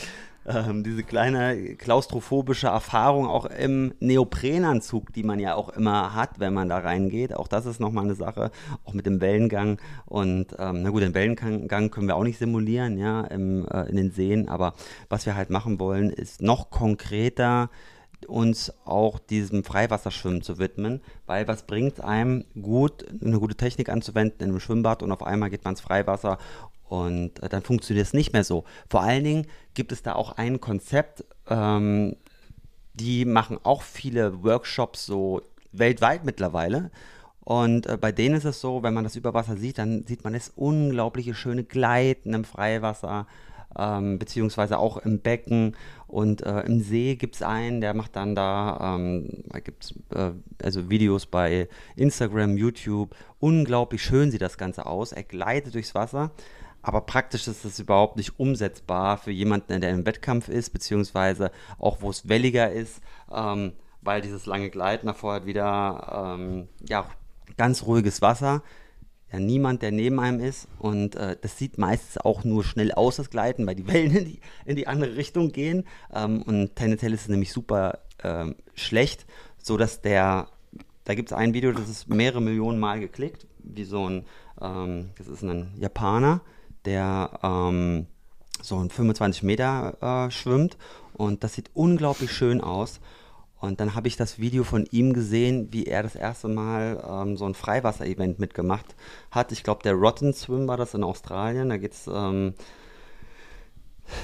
[0.49, 6.53] ähm, diese kleine klaustrophobische Erfahrung auch im Neoprenanzug, die man ja auch immer hat, wenn
[6.53, 7.35] man da reingeht.
[7.35, 8.51] Auch das ist nochmal eine Sache,
[8.83, 9.79] auch mit dem Wellengang.
[10.05, 13.95] Und ähm, na gut, den Wellengang können wir auch nicht simulieren, ja, im, äh, in
[13.95, 14.49] den Seen.
[14.49, 14.73] Aber
[15.07, 17.69] was wir halt machen wollen, ist noch konkreter
[18.27, 24.41] uns auch diesem Freiwasserschwimmen zu widmen, weil was bringt einem gut, eine gute Technik anzuwenden
[24.41, 26.37] in einem Schwimmbad und auf einmal geht man ins Freiwasser
[26.89, 28.65] und äh, dann funktioniert es nicht mehr so.
[28.89, 32.15] Vor allen Dingen gibt es da auch ein Konzept, ähm,
[32.93, 36.91] die machen auch viele Workshops so weltweit mittlerweile.
[37.41, 40.33] Und äh, bei denen ist es so, wenn man das Überwasser sieht, dann sieht man
[40.33, 43.27] das unglaubliche schöne Gleiten im Freiwasser.
[43.77, 45.75] ähm, beziehungsweise auch im Becken
[46.07, 49.93] und äh, im See gibt es einen, der macht dann da, ähm, da gibt es
[50.15, 50.31] äh,
[50.63, 53.15] also Videos bei Instagram, YouTube.
[53.39, 55.11] Unglaublich schön sieht das Ganze aus.
[55.11, 56.31] Er gleitet durchs Wasser.
[56.81, 62.01] Aber praktisch ist das überhaupt nicht umsetzbar für jemanden, der im Wettkampf ist, beziehungsweise auch
[62.01, 67.09] wo es welliger ist, ähm, weil dieses lange Gleiten davor hat wieder ähm, ja,
[67.57, 68.63] ganz ruhiges Wasser
[69.31, 70.67] ja niemand, der neben einem ist.
[70.79, 74.25] Und äh, das sieht meistens auch nur schnell aus, das Gleiten, weil die Wellen in
[74.25, 75.85] die, in die andere Richtung gehen.
[76.13, 79.25] Ähm, und tendenziell ist es nämlich super ähm, schlecht,
[79.57, 80.47] sodass der,
[81.03, 84.25] da gibt es ein Video, das ist mehrere Millionen Mal geklickt, wie so ein,
[84.61, 86.41] ähm, das ist ein Japaner,
[86.89, 88.07] der ähm,
[88.61, 90.77] so ein 25 Meter äh, schwimmt.
[91.13, 92.99] Und das sieht unglaublich schön aus.
[93.61, 97.37] Und dann habe ich das Video von ihm gesehen, wie er das erste Mal ähm,
[97.37, 98.95] so ein Freiwasser-Event mitgemacht
[99.31, 99.51] hat.
[99.51, 101.69] Ich glaube, der Rotten Swim war das in Australien.
[101.69, 102.53] Da geht es ähm,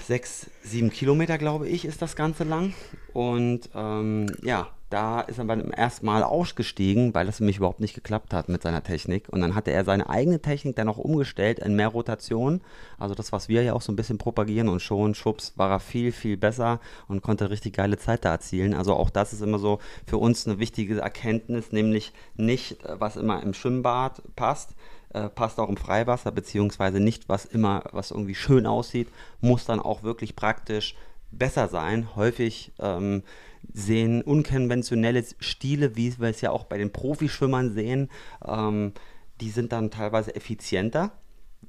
[0.08, 2.74] sechs, sieben Kilometer, glaube ich, ist das Ganze lang.
[3.14, 7.82] Und ähm, ja, da ist er beim ersten Mal ausgestiegen, weil das für mich überhaupt
[7.82, 9.28] nicht geklappt hat mit seiner Technik.
[9.28, 12.62] Und dann hatte er seine eigene Technik dann auch umgestellt in mehr Rotation.
[12.98, 15.80] Also das, was wir ja auch so ein bisschen propagieren und schon, schubs, war er
[15.82, 16.80] viel, viel besser
[17.10, 18.74] und konnte richtig geile Zeit da erzielen.
[18.74, 23.18] Also auch das ist immer so für uns eine wichtige Erkenntnis, nämlich nicht, äh, was
[23.18, 24.76] immer im Schwimmbad passt,
[25.10, 29.10] äh, passt auch im Freiwasser, beziehungsweise nicht, was immer, was irgendwie schön aussieht,
[29.42, 30.96] muss dann auch wirklich praktisch
[31.32, 32.16] besser sein.
[32.16, 33.24] Häufig ähm,
[33.74, 38.10] sehen unkonventionelle Stile, wie wir es ja auch bei den Profischwimmern sehen,
[38.46, 38.94] ähm,
[39.42, 41.12] die sind dann teilweise effizienter.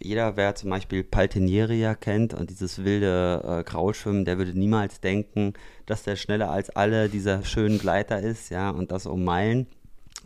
[0.01, 5.55] Jeder, wer zum Beispiel Paltenieria kennt und dieses wilde äh, Grauschwimmen, der würde niemals denken,
[5.87, 9.67] dass der schneller als alle dieser schönen Gleiter ist, ja, und das um Meilen.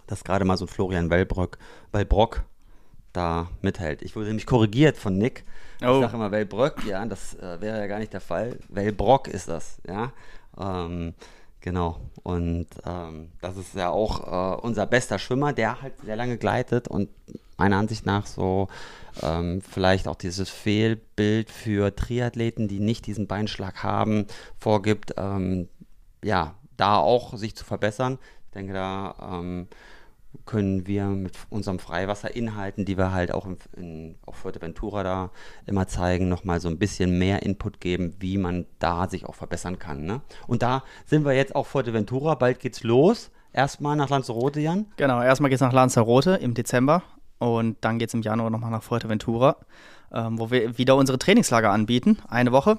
[0.07, 1.59] Dass gerade mal so ein Florian Wellbrock,
[1.93, 2.43] Wellbrock
[3.13, 4.03] da mithält.
[4.03, 5.45] Ich wurde nämlich korrigiert von Nick.
[5.83, 5.95] Oh.
[5.95, 8.59] Ich sage immer Wellbröck, ja, das äh, wäre ja gar nicht der Fall.
[8.69, 10.13] Wellbrock ist das, ja.
[10.59, 11.15] Ähm,
[11.61, 12.01] Genau.
[12.23, 16.89] Und ähm, das ist ja auch äh, unser bester Schwimmer, der halt sehr lange gleitet
[16.89, 17.09] und
[17.57, 18.69] meiner Ansicht nach so
[19.23, 24.27] ähm, vielleicht auch dieses Fehlbild für Triathleten, die nicht diesen Beinschlag haben,
[24.59, 25.69] vorgibt, ähm,
[26.25, 28.19] ja, da auch sich zu verbessern.
[28.47, 29.69] Ich denke, da ähm,
[30.47, 35.31] können wir mit unserem Freiwasserinhalten, die wir halt auch in, in auf Fuerteventura da
[35.67, 39.79] immer zeigen, nochmal so ein bisschen mehr Input geben, wie man da sich auch verbessern
[39.79, 40.05] kann.
[40.05, 40.21] Ne?
[40.47, 43.31] Und da sind wir jetzt auf Fuerteventura, bald geht's los.
[43.53, 44.87] Erstmal nach Lanzarote, Jan?
[44.97, 47.03] Genau, erstmal geht's nach Lanzarote im Dezember
[47.39, 49.57] und dann geht's im Januar nochmal nach Fuerteventura,
[50.13, 52.79] ähm, wo wir wieder unsere Trainingslager anbieten, eine Woche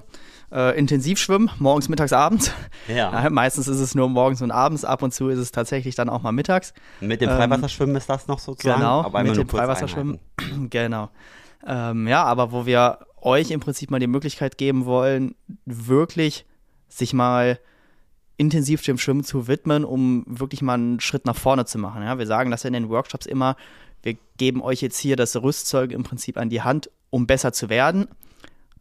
[0.52, 2.52] äh, intensiv schwimmen, morgens, mittags, abends.
[2.88, 3.30] Ja.
[3.30, 6.22] Meistens ist es nur morgens und abends, ab und zu ist es tatsächlich dann auch
[6.22, 6.74] mal mittags.
[7.00, 8.82] Mit dem ähm, Freiwasserschwimmen ähm, ist das noch sozusagen?
[8.82, 10.20] Genau, aber mit dem Freiwasserschwimmen.
[10.70, 11.10] genau.
[11.66, 15.36] Ähm, ja, aber wo wir euch im Prinzip mal die Möglichkeit geben wollen,
[15.66, 16.46] wirklich
[16.90, 17.60] sich mal
[18.38, 22.02] intensiv dem Schwimmen zu widmen, um wirklich mal einen Schritt nach vorne zu machen.
[22.02, 23.56] Ja, wir sagen das in den Workshops immer,
[24.02, 27.70] wir geben euch jetzt hier das Rüstzeug im Prinzip an die Hand, um besser zu
[27.70, 28.08] werden.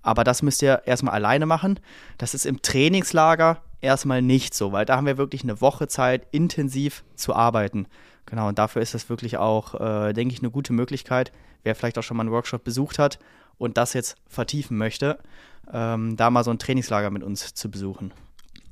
[0.03, 1.79] Aber das müsst ihr erstmal alleine machen.
[2.19, 6.27] Das ist im Trainingslager erstmal nicht so, weil da haben wir wirklich eine Woche Zeit,
[6.31, 7.87] intensiv zu arbeiten.
[8.27, 11.33] Genau, und dafür ist das wirklich auch, äh, denke ich, eine gute Möglichkeit.
[11.63, 13.19] Wer vielleicht auch schon mal einen Workshop besucht hat
[13.59, 15.19] und das jetzt vertiefen möchte,
[15.73, 18.13] ähm, da mal so ein Trainingslager mit uns zu besuchen.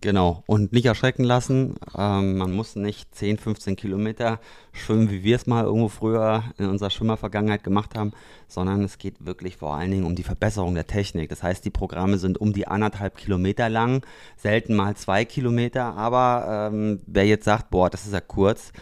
[0.01, 1.75] Genau, und nicht erschrecken lassen.
[1.97, 4.39] Ähm, man muss nicht 10, 15 Kilometer
[4.73, 8.13] schwimmen, wie wir es mal irgendwo früher in unserer Schwimmervergangenheit gemacht haben,
[8.47, 11.31] sondern es geht wirklich vor allen Dingen um die Verbesserung der Technik.
[11.31, 14.07] Das heißt, die Programme sind um die anderthalb Kilometer lang,
[14.37, 18.73] selten mal zwei Kilometer, aber ähm, wer jetzt sagt, boah, das ist ja kurz,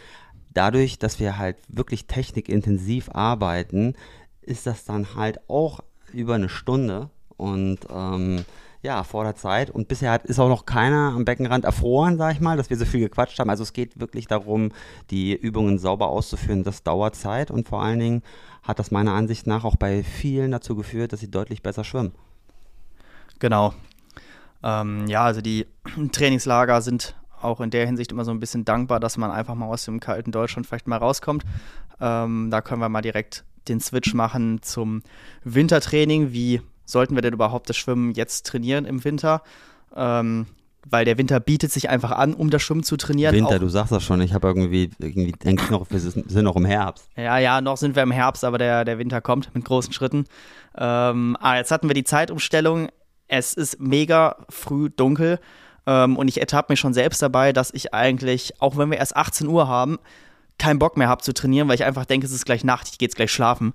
[0.53, 3.95] dadurch, dass wir halt wirklich technikintensiv arbeiten,
[4.43, 5.81] ist das dann halt auch
[6.13, 8.45] über eine Stunde und ähm,
[8.87, 9.68] ja, vor der Zeit.
[9.70, 12.77] Und bisher hat, ist auch noch keiner am Beckenrand erfroren, sag ich mal, dass wir
[12.77, 13.51] so viel gequatscht haben.
[13.51, 14.70] Also es geht wirklich darum,
[15.11, 16.62] die Übungen sauber auszuführen.
[16.62, 18.22] Das dauert Zeit und vor allen Dingen
[18.62, 22.12] hat das meiner Ansicht nach auch bei vielen dazu geführt, dass sie deutlich besser schwimmen.
[23.40, 23.75] Genau.
[24.62, 25.66] Ähm, ja, also die
[26.12, 29.66] Trainingslager sind auch in der Hinsicht immer so ein bisschen dankbar, dass man einfach mal
[29.66, 31.44] aus dem kalten Deutschland vielleicht mal rauskommt.
[32.01, 35.03] Ähm, da können wir mal direkt den Switch machen zum
[35.42, 36.33] Wintertraining.
[36.33, 39.42] Wie sollten wir denn überhaupt das Schwimmen jetzt trainieren im Winter?
[39.94, 40.46] Ähm,
[40.88, 43.35] weil der Winter bietet sich einfach an, um das Schwimmen zu trainieren.
[43.35, 46.57] Winter, du sagst das schon, ich habe irgendwie, irgendwie denke ich noch, wir sind noch
[46.57, 47.09] im Herbst.
[47.16, 50.27] Ja, ja, noch sind wir im Herbst, aber der, der Winter kommt mit großen Schritten.
[50.79, 52.88] Ähm, ah, jetzt hatten wir die Zeitumstellung.
[53.27, 55.40] Es ist mega früh dunkel
[55.87, 59.16] ähm, und ich ertappe mich schon selbst dabei, dass ich eigentlich, auch wenn wir erst
[59.16, 59.99] 18 Uhr haben,
[60.59, 62.99] keinen Bock mehr habe zu trainieren, weil ich einfach denke, es ist gleich Nacht, ich
[62.99, 63.72] gehe jetzt gleich schlafen.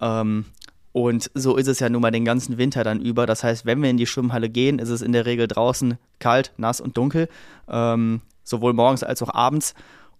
[0.00, 0.46] Ähm,
[0.92, 3.26] Und so ist es ja nun mal den ganzen Winter dann über.
[3.26, 6.52] Das heißt, wenn wir in die Schwimmhalle gehen, ist es in der Regel draußen kalt,
[6.58, 7.28] nass und dunkel,
[7.68, 9.74] ähm, sowohl morgens als auch abends.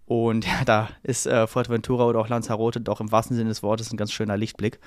[0.06, 3.92] Und ja, da ist äh, Fuerteventura oder auch Lanzarote doch im wahrsten Sinne des Wortes
[3.92, 4.78] ein ganz schöner Lichtblick.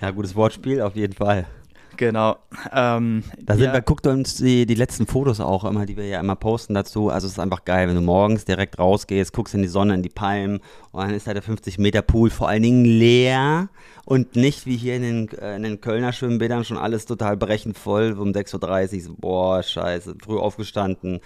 [0.00, 1.46] Ja, gutes Wortspiel, auf jeden Fall.
[1.96, 2.36] Genau.
[2.72, 6.06] Ähm, Da sind ja, wir, guckt uns die, die letzten Fotos auch immer, die wir
[6.06, 7.10] ja immer posten dazu.
[7.10, 10.02] Also es ist einfach geil, wenn du morgens direkt rausgehst, guckst in die Sonne, in
[10.02, 10.60] die Palmen
[10.92, 13.68] und dann ist da der 50 Meter Pool vor allen Dingen leer
[14.04, 17.78] und nicht wie hier in den, äh, in den Kölner Schwimmbädern schon alles total brechend
[17.78, 19.00] voll um 6.30 Uhr.
[19.02, 21.20] So, boah, scheiße, früh aufgestanden.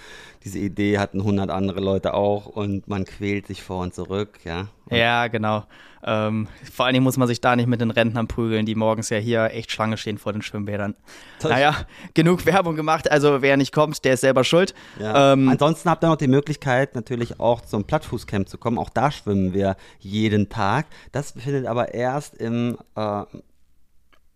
[0.47, 4.69] Diese Idee hatten 100 andere Leute auch und man quält sich vor und zurück, ja.
[4.89, 5.65] Ja, genau.
[6.05, 9.11] Ähm, vor allen Dingen muss man sich da nicht mit den Rentnern prügeln, die morgens
[9.11, 10.95] ja hier echt Schlange stehen vor den Schwimmbädern.
[11.41, 11.75] Das- naja,
[12.15, 13.11] genug Werbung gemacht.
[13.11, 14.73] Also wer nicht kommt, der ist selber schuld.
[15.01, 15.33] Ja.
[15.33, 18.79] Ähm, Ansonsten habt ihr noch die Möglichkeit, natürlich auch zum Plattfußcamp zu kommen.
[18.79, 20.87] Auch da schwimmen wir jeden Tag.
[21.11, 23.23] Das findet aber erst im äh,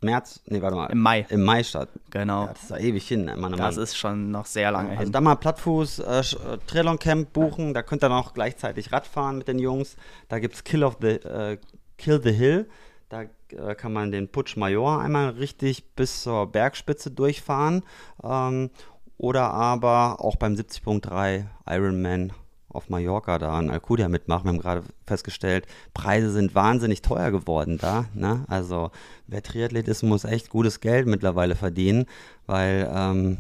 [0.03, 0.87] März, nee, warte mal.
[0.87, 1.27] Im Mai.
[1.29, 1.89] Im Mai statt.
[2.11, 2.47] genau.
[2.47, 3.85] Ja, das ist ja ewig hin, ne, Mann, oh das Mann.
[3.85, 5.13] ist schon noch sehr lange Also hin.
[5.13, 6.23] da mal Plattfuß äh, äh,
[6.67, 9.97] Triathlon Camp buchen, da könnt ihr noch gleichzeitig Radfahren mit den Jungs.
[10.29, 11.59] Da gibt es Kill of the äh,
[11.99, 12.69] Kill the Hill.
[13.11, 17.83] Da äh, kann man den Putsch Major einmal richtig bis zur Bergspitze durchfahren.
[18.23, 18.71] Ähm,
[19.19, 22.33] oder aber auch beim 70.3 Ironman
[22.73, 24.45] auf Mallorca da in Alcudia mitmachen.
[24.45, 28.07] Wir haben gerade festgestellt, Preise sind wahnsinnig teuer geworden da.
[28.15, 28.45] Ne?
[28.49, 28.91] Also
[29.27, 32.07] wer Triathlet ist, muss echt gutes Geld mittlerweile verdienen,
[32.47, 33.39] weil ähm,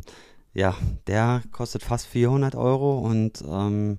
[0.53, 0.75] ja,
[1.07, 3.99] der kostet fast 400 Euro und ähm,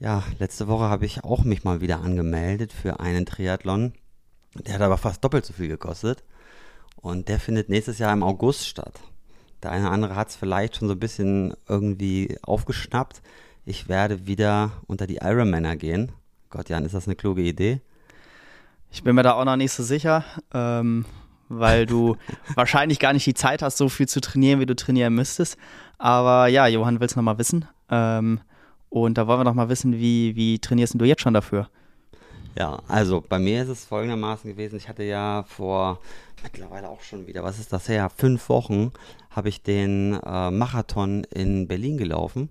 [0.00, 3.92] ja, letzte Woche habe ich auch mich mal wieder angemeldet für einen Triathlon.
[4.54, 6.24] Der hat aber fast doppelt so viel gekostet
[6.96, 9.00] und der findet nächstes Jahr im August statt.
[9.62, 13.22] Der eine oder andere hat es vielleicht schon so ein bisschen irgendwie aufgeschnappt.
[13.68, 16.10] Ich werde wieder unter die Ironmaner gehen.
[16.48, 17.82] Gott, Jan, ist das eine kluge Idee?
[18.90, 21.04] Ich bin mir da auch noch nicht so sicher, ähm,
[21.50, 22.16] weil du
[22.54, 25.58] wahrscheinlich gar nicht die Zeit hast, so viel zu trainieren, wie du trainieren müsstest.
[25.98, 27.66] Aber ja, Johann will es nochmal wissen.
[27.90, 28.40] Ähm,
[28.88, 31.68] und da wollen wir noch mal wissen, wie, wie trainierst du jetzt schon dafür?
[32.58, 34.76] Ja, also bei mir ist es folgendermaßen gewesen.
[34.76, 36.00] Ich hatte ja vor
[36.42, 38.08] mittlerweile auch schon wieder, was ist das her?
[38.16, 38.92] Fünf Wochen
[39.28, 42.48] habe ich den äh, Marathon in Berlin gelaufen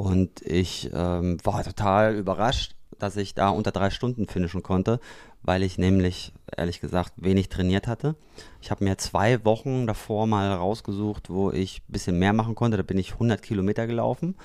[0.00, 4.98] und ich ähm, war total überrascht, dass ich da unter drei Stunden finishen konnte,
[5.42, 8.16] weil ich nämlich, ehrlich gesagt, wenig trainiert hatte.
[8.62, 12.78] Ich habe mir zwei Wochen davor mal rausgesucht, wo ich ein bisschen mehr machen konnte.
[12.78, 14.36] Da bin ich 100 Kilometer gelaufen.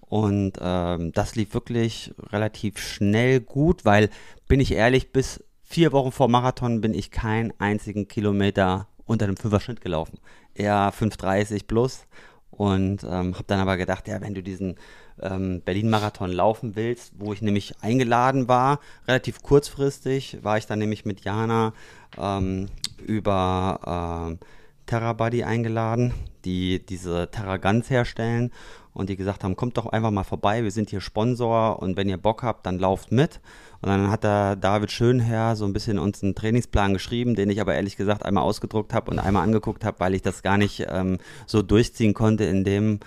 [0.00, 4.10] Und ähm, das lief wirklich relativ schnell gut, weil,
[4.48, 9.36] bin ich ehrlich, bis vier Wochen vor Marathon bin ich keinen einzigen Kilometer unter dem
[9.36, 10.18] Fünfer-Schnitt gelaufen.
[10.54, 12.08] Eher 5,30 plus.
[12.56, 14.76] Und ähm, habe dann aber gedacht, ja, wenn du diesen
[15.20, 21.04] ähm, Berlin-Marathon laufen willst, wo ich nämlich eingeladen war, relativ kurzfristig, war ich dann nämlich
[21.04, 21.72] mit Jana
[22.18, 22.68] ähm,
[23.04, 24.38] über ähm,
[24.86, 26.14] TerraBuddy eingeladen,
[26.44, 28.52] die diese Terragans herstellen
[28.94, 32.08] und die gesagt haben, kommt doch einfach mal vorbei, wir sind hier Sponsor und wenn
[32.08, 33.40] ihr Bock habt, dann lauft mit.
[33.82, 37.60] Und dann hat der David Schönherr so ein bisschen uns einen Trainingsplan geschrieben, den ich
[37.60, 40.86] aber ehrlich gesagt einmal ausgedruckt habe und einmal angeguckt habe, weil ich das gar nicht
[40.88, 43.00] ähm, so durchziehen konnte, in dem,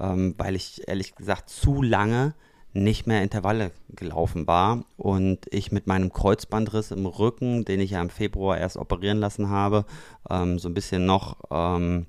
[0.00, 2.34] ähm, weil ich ehrlich gesagt zu lange
[2.72, 8.00] nicht mehr Intervalle gelaufen war und ich mit meinem Kreuzbandriss im Rücken, den ich ja
[8.00, 9.84] im Februar erst operieren lassen habe,
[10.28, 12.06] ähm, so ein bisschen noch, ähm,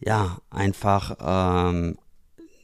[0.00, 1.98] ja, einfach, ähm,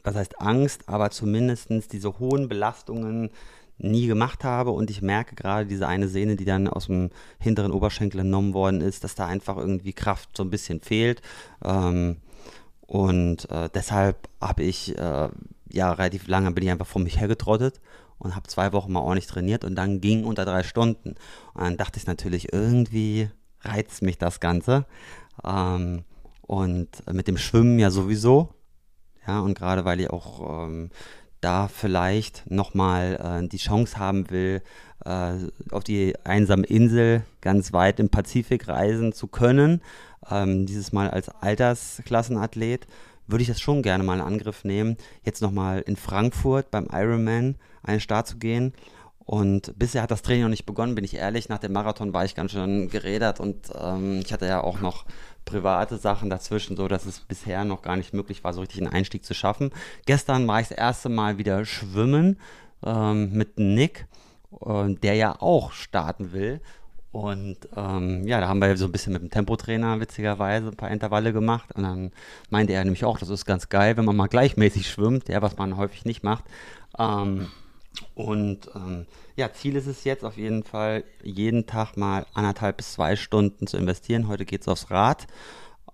[0.05, 3.31] was heißt Angst, aber zumindestens diese hohen Belastungen
[3.77, 7.71] nie gemacht habe und ich merke gerade diese eine Sehne, die dann aus dem hinteren
[7.71, 11.21] Oberschenkel entnommen worden ist, dass da einfach irgendwie Kraft so ein bisschen fehlt.
[11.63, 12.17] Ähm,
[12.81, 15.29] und äh, deshalb habe ich äh,
[15.69, 17.81] ja relativ lange bin ich einfach vor mich hergetrottet
[18.17, 21.15] und habe zwei Wochen mal ordentlich trainiert und dann ging unter drei Stunden.
[21.53, 23.29] Und dann dachte ich natürlich, irgendwie
[23.61, 24.85] reizt mich das Ganze.
[25.43, 26.03] Ähm,
[26.41, 28.54] und mit dem Schwimmen ja sowieso.
[29.27, 30.89] Ja, und gerade weil ich auch ähm,
[31.41, 34.61] da vielleicht nochmal äh, die Chance haben will,
[35.05, 35.33] äh,
[35.71, 39.81] auf die einsame Insel ganz weit im Pazifik reisen zu können,
[40.29, 42.87] ähm, dieses Mal als Altersklassenathlet,
[43.27, 47.55] würde ich das schon gerne mal in Angriff nehmen, jetzt nochmal in Frankfurt beim Ironman
[47.83, 48.73] einen Start zu gehen.
[49.25, 51.49] Und bisher hat das Training noch nicht begonnen, bin ich ehrlich.
[51.49, 55.05] Nach dem Marathon war ich ganz schön gerädert und ähm, ich hatte ja auch noch
[55.45, 58.93] private Sachen dazwischen, so dass es bisher noch gar nicht möglich war, so richtig einen
[58.93, 59.71] Einstieg zu schaffen.
[60.05, 62.39] Gestern war ich das erste Mal wieder schwimmen
[62.83, 64.05] ähm, mit Nick,
[64.63, 66.61] äh, der ja auch starten will.
[67.11, 70.91] Und ähm, ja, da haben wir so ein bisschen mit dem Tempotrainer witzigerweise ein paar
[70.91, 71.73] Intervalle gemacht.
[71.73, 72.11] Und dann
[72.49, 75.57] meinte er nämlich auch, das ist ganz geil, wenn man mal gleichmäßig schwimmt, ja, was
[75.57, 76.43] man häufig nicht macht.
[76.99, 77.47] Ähm,
[78.13, 82.93] Und ähm, ja, Ziel ist es jetzt auf jeden Fall, jeden Tag mal anderthalb bis
[82.93, 84.27] zwei Stunden zu investieren.
[84.27, 85.27] Heute geht es aufs Rad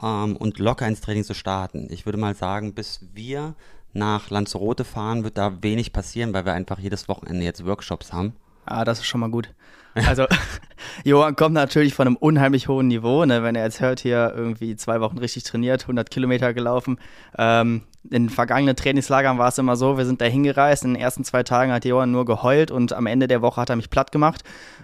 [0.02, 1.88] ähm, und locker ins Training zu starten.
[1.90, 3.56] Ich würde mal sagen, bis wir
[3.94, 8.34] nach Lanzarote fahren, wird da wenig passieren, weil wir einfach jedes Wochenende jetzt Workshops haben.
[8.66, 9.50] Ah, das ist schon mal gut.
[9.94, 10.26] Also,
[11.04, 13.44] Johann kommt natürlich von einem unheimlich hohen Niveau, ne?
[13.44, 16.98] wenn er jetzt hört, hier irgendwie zwei Wochen richtig trainiert, 100 Kilometer gelaufen.
[17.38, 21.24] Ähm, in vergangenen Trainingslagern war es immer so, wir sind da hingereist, in den ersten
[21.24, 24.12] zwei Tagen hat Johann nur geheult und am Ende der Woche hat er mich platt
[24.12, 24.44] gemacht.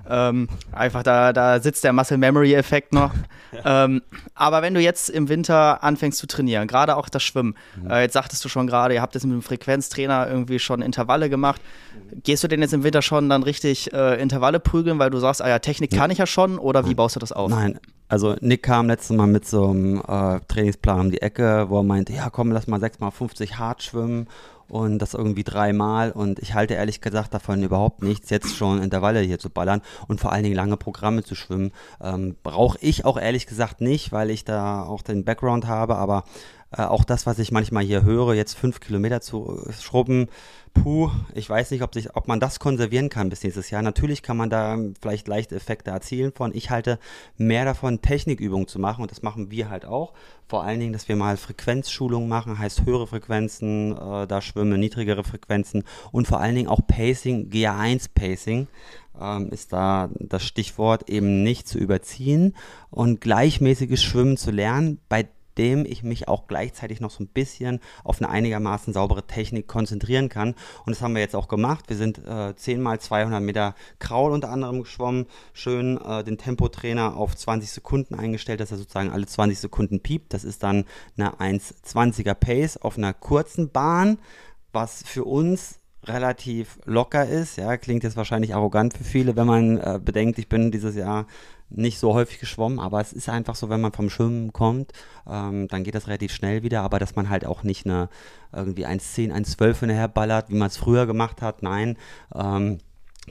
[0.10, 3.14] Ähm, einfach da, da sitzt der Muscle Memory Effekt noch.
[3.64, 4.02] Ähm,
[4.36, 7.90] aber wenn du jetzt im Winter anfängst zu trainieren, gerade auch das Schwimmen, mhm.
[7.90, 11.30] äh, jetzt sagtest du schon gerade, ihr habt jetzt mit dem Frequenztrainer irgendwie schon Intervalle
[11.30, 11.62] gemacht.
[12.24, 15.42] Gehst du denn jetzt im Winter schon dann richtig äh, Intervalle prügeln, weil du sagst,
[15.42, 17.50] ah ja, Technik kann ich ja schon oder wie baust du das auf?
[17.50, 17.80] Nein,
[18.10, 21.84] also Nick kam letztes Mal mit so einem äh, Trainingsplan um die Ecke, wo er
[21.84, 24.28] meinte, ja komm, lass mal 6x50 hart schwimmen
[24.70, 29.22] und das irgendwie dreimal und ich halte ehrlich gesagt davon überhaupt nichts, jetzt schon Intervalle
[29.22, 31.72] hier zu ballern und vor allen Dingen lange Programme zu schwimmen.
[32.02, 36.24] Ähm, Brauche ich auch ehrlich gesagt nicht, weil ich da auch den Background habe, aber
[36.76, 40.28] äh, auch das, was ich manchmal hier höre, jetzt fünf Kilometer zu schrubben,
[40.74, 43.82] puh, ich weiß nicht, ob, sich, ob man das konservieren kann bis nächstes Jahr.
[43.82, 46.54] Natürlich kann man da vielleicht leichte Effekte erzielen von.
[46.54, 47.00] Ich halte
[47.38, 50.14] mehr davon, Technikübungen zu machen und das machen wir halt auch.
[50.48, 55.24] Vor allen Dingen, dass wir mal Frequenzschulungen machen, heißt höhere Frequenzen, äh, da schwimmen niedrigere
[55.24, 58.68] Frequenzen und vor allen Dingen auch Pacing, GA1 Pacing
[59.20, 62.56] ähm, ist da das Stichwort, eben nicht zu überziehen
[62.90, 65.28] und gleichmäßiges Schwimmen zu lernen, bei
[65.58, 70.30] dem ich mich auch gleichzeitig noch so ein bisschen auf eine einigermaßen saubere Technik konzentrieren
[70.30, 70.56] kann.
[70.86, 71.86] Und das haben wir jetzt auch gemacht.
[71.88, 77.16] Wir sind äh, 10 mal 200 Meter Kraul unter anderem geschwommen, schön äh, den Tempotrainer
[77.16, 80.34] auf 20 Sekunden eingestellt, dass er sozusagen alle 20 Sekunden piept.
[80.34, 80.86] Das ist dann
[81.18, 84.20] eine 1,20er Pace auf einer kurzen Bahn,
[84.72, 87.58] was für uns relativ locker ist.
[87.58, 91.26] Ja, klingt jetzt wahrscheinlich arrogant für viele, wenn man äh, bedenkt, ich bin dieses Jahr
[91.70, 94.94] nicht so häufig geschwommen, aber es ist einfach so, wenn man vom Schwimmen kommt,
[95.30, 98.10] ähm, dann geht das relativ schnell wieder, aber dass man halt auch nicht eine
[98.54, 101.98] irgendwie 1,10, 1,12 hinterher ballert, wie man es früher gemacht hat, nein,
[102.34, 102.78] ähm,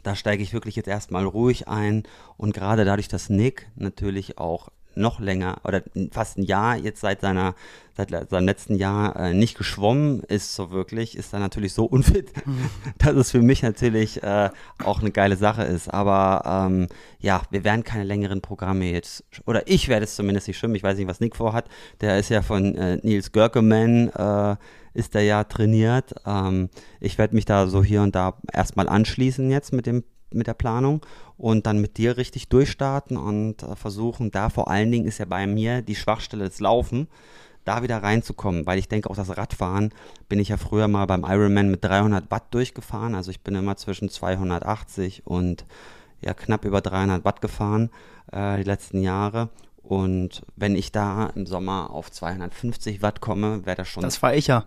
[0.02, 2.02] da steige ich wirklich jetzt erstmal ruhig ein
[2.36, 7.20] und gerade dadurch, dass Nick natürlich auch noch länger oder fast ein Jahr jetzt seit
[7.20, 7.54] seiner
[7.96, 12.30] seit seinem letzten Jahr äh, nicht geschwommen ist so wirklich, ist er natürlich so unfit,
[12.46, 12.70] mhm.
[12.98, 14.50] dass es für mich natürlich äh,
[14.84, 15.92] auch eine geile Sache ist.
[15.92, 16.88] Aber ähm,
[17.20, 20.74] ja, wir werden keine längeren Programme jetzt, oder ich werde es zumindest nicht schwimmen.
[20.74, 21.68] Ich weiß nicht, was Nick vorhat.
[22.00, 24.56] Der ist ja von äh, Nils Görkemann, äh,
[24.92, 26.14] ist der ja trainiert.
[26.26, 26.68] Ähm,
[27.00, 30.04] ich werde mich da so hier und da erstmal anschließen jetzt mit dem
[30.36, 31.04] mit der Planung
[31.36, 35.24] und dann mit dir richtig durchstarten und äh, versuchen, da vor allen Dingen ist ja
[35.24, 37.08] bei mir die Schwachstelle des Laufen,
[37.64, 39.92] da wieder reinzukommen, weil ich denke auch das Radfahren
[40.28, 43.76] bin ich ja früher mal beim Ironman mit 300 Watt durchgefahren, also ich bin immer
[43.76, 45.64] zwischen 280 und
[46.20, 47.90] ja knapp über 300 Watt gefahren
[48.32, 49.50] äh, die letzten Jahre
[49.82, 54.02] und wenn ich da im Sommer auf 250 Watt komme, wäre das schon.
[54.02, 54.64] Das fahre ich ja.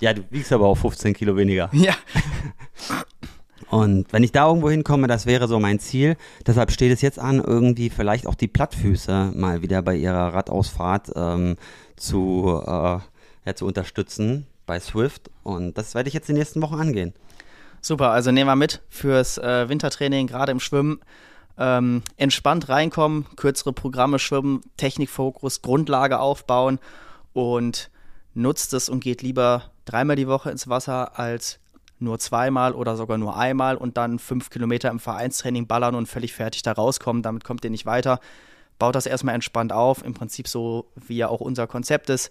[0.00, 1.70] Ja, du wiegst aber auch 15 Kilo weniger.
[1.72, 1.94] Ja.
[3.68, 6.16] Und wenn ich da irgendwo hinkomme, das wäre so mein Ziel.
[6.46, 11.12] Deshalb steht es jetzt an, irgendwie vielleicht auch die Plattfüße mal wieder bei ihrer Radausfahrt
[11.14, 11.56] ähm,
[11.96, 12.98] zu, äh,
[13.46, 15.30] ja, zu unterstützen bei Swift.
[15.42, 17.12] Und das werde ich jetzt die nächsten Wochen angehen.
[17.80, 21.00] Super, also nehmen wir mit fürs äh, Wintertraining, gerade im Schwimmen.
[21.58, 26.78] Ähm, entspannt reinkommen, kürzere Programme schwimmen, Technikfokus, Grundlage aufbauen
[27.32, 27.90] und
[28.34, 31.58] nutzt es und geht lieber dreimal die Woche ins Wasser als
[32.00, 36.32] nur zweimal oder sogar nur einmal und dann fünf Kilometer im Vereinstraining ballern und völlig
[36.32, 37.22] fertig da rauskommen.
[37.22, 38.20] Damit kommt ihr nicht weiter.
[38.78, 42.30] Baut das erstmal entspannt auf, im Prinzip so wie ja auch unser Konzept ist,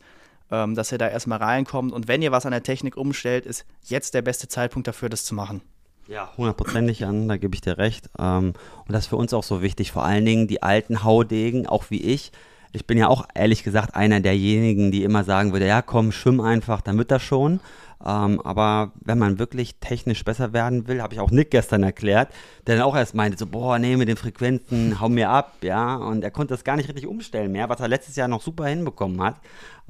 [0.51, 1.93] ähm, dass ihr da erstmal reinkommt.
[1.93, 5.25] Und wenn ihr was an der Technik umstellt, ist jetzt der beste Zeitpunkt dafür, das
[5.25, 5.61] zu machen.
[6.07, 8.09] Ja, hundertprozentig an, da gebe ich dir recht.
[8.17, 8.53] Ähm,
[8.87, 11.91] und das ist für uns auch so wichtig, vor allen Dingen die alten Haudegen, auch
[11.91, 12.31] wie ich.
[12.71, 16.41] Ich bin ja auch ehrlich gesagt einer derjenigen, die immer sagen würde, ja komm, schwimm
[16.41, 17.59] einfach, dann wird das schon.
[18.05, 22.29] Ähm, aber wenn man wirklich technisch besser werden will, habe ich auch Nick gestern erklärt,
[22.65, 25.95] der dann auch erst meinte, so, boah, nee, mit den Frequenzen, hau mir ab, ja.
[25.95, 28.67] Und er konnte das gar nicht richtig umstellen mehr, was er letztes Jahr noch super
[28.67, 29.35] hinbekommen hat.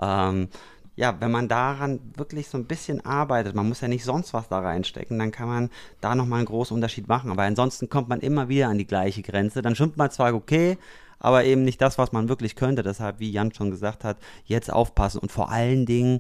[0.01, 0.49] Ähm,
[0.95, 4.49] ja, wenn man daran wirklich so ein bisschen arbeitet, man muss ja nicht sonst was
[4.49, 5.70] da reinstecken, dann kann man
[6.01, 7.32] da nochmal einen großen Unterschied machen.
[7.32, 9.62] Aber ansonsten kommt man immer wieder an die gleiche Grenze.
[9.62, 10.78] Dann schwimmt man zwar okay,
[11.20, 12.84] aber eben nicht das, was man wirklich könnte.
[12.84, 16.20] Deshalb, wie Jan schon gesagt hat, jetzt aufpassen und vor allen Dingen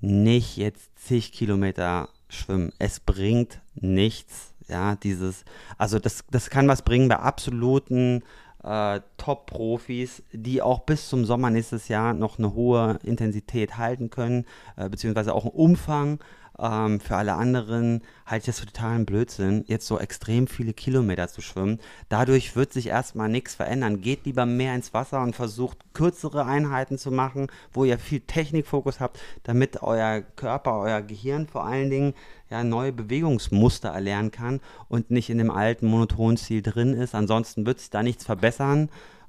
[0.00, 2.72] nicht jetzt zig Kilometer schwimmen.
[2.78, 4.54] Es bringt nichts.
[4.68, 5.44] Ja, dieses,
[5.78, 8.22] also das, das kann was bringen bei absoluten
[8.62, 14.44] äh, Top-Profis, die auch bis zum Sommer nächstes Jahr noch eine hohe Intensität halten können,
[14.76, 16.18] äh, beziehungsweise auch einen Umfang.
[16.60, 21.28] Ähm, für alle anderen halte ich das für totalen Blödsinn, jetzt so extrem viele Kilometer
[21.28, 21.78] zu schwimmen.
[22.08, 24.00] Dadurch wird sich erstmal nichts verändern.
[24.00, 29.00] Geht lieber mehr ins Wasser und versucht kürzere Einheiten zu machen, wo ihr viel Technikfokus
[29.00, 32.14] habt, damit euer Körper, euer Gehirn vor allen Dingen
[32.50, 37.14] ja, neue Bewegungsmuster erlernen kann und nicht in dem alten monotonen Ziel drin ist.
[37.14, 38.88] Ansonsten wird sich da nichts verbessern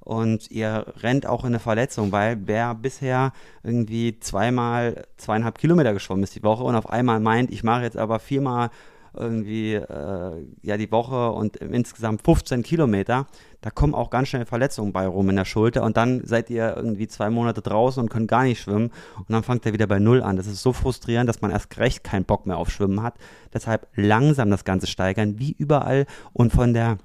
[0.09, 3.31] und ihr rennt auch in eine Verletzung, weil wer bisher
[3.61, 7.95] irgendwie zweimal zweieinhalb Kilometer geschwommen ist die Woche und auf einmal meint, ich mache jetzt
[7.95, 8.71] aber viermal
[9.13, 13.27] irgendwie äh, ja die Woche und insgesamt 15 Kilometer,
[13.61, 16.75] da kommen auch ganz schnell Verletzungen bei rum in der Schulter und dann seid ihr
[16.75, 19.99] irgendwie zwei Monate draußen und könnt gar nicht schwimmen und dann fangt ihr wieder bei
[19.99, 20.37] Null an.
[20.37, 23.13] Das ist so frustrierend, dass man erst recht keinen Bock mehr auf Schwimmen hat.
[23.53, 26.97] Deshalb langsam das Ganze steigern, wie überall und von der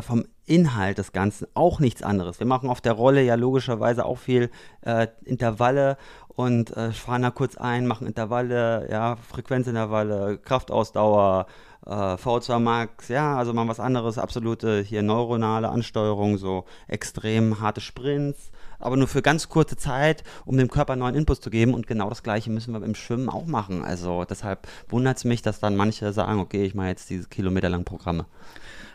[0.00, 2.38] vom Inhalt des Ganzen auch nichts anderes.
[2.38, 4.50] Wir machen auf der Rolle ja logischerweise auch viel
[4.82, 5.96] äh, Intervalle
[6.28, 11.46] und äh, fahren da kurz ein, machen Intervalle, ja, Frequenzintervalle, Kraftausdauer,
[11.86, 17.80] äh, V2 Max, ja, also mal was anderes, absolute hier neuronale Ansteuerung, so extrem harte
[17.80, 21.86] Sprints, aber nur für ganz kurze Zeit, um dem Körper neuen Input zu geben und
[21.86, 23.82] genau das gleiche müssen wir im Schwimmen auch machen.
[23.82, 27.84] Also deshalb wundert es mich, dass dann manche sagen, okay, ich mache jetzt diese kilometerlangen
[27.84, 28.26] Programme.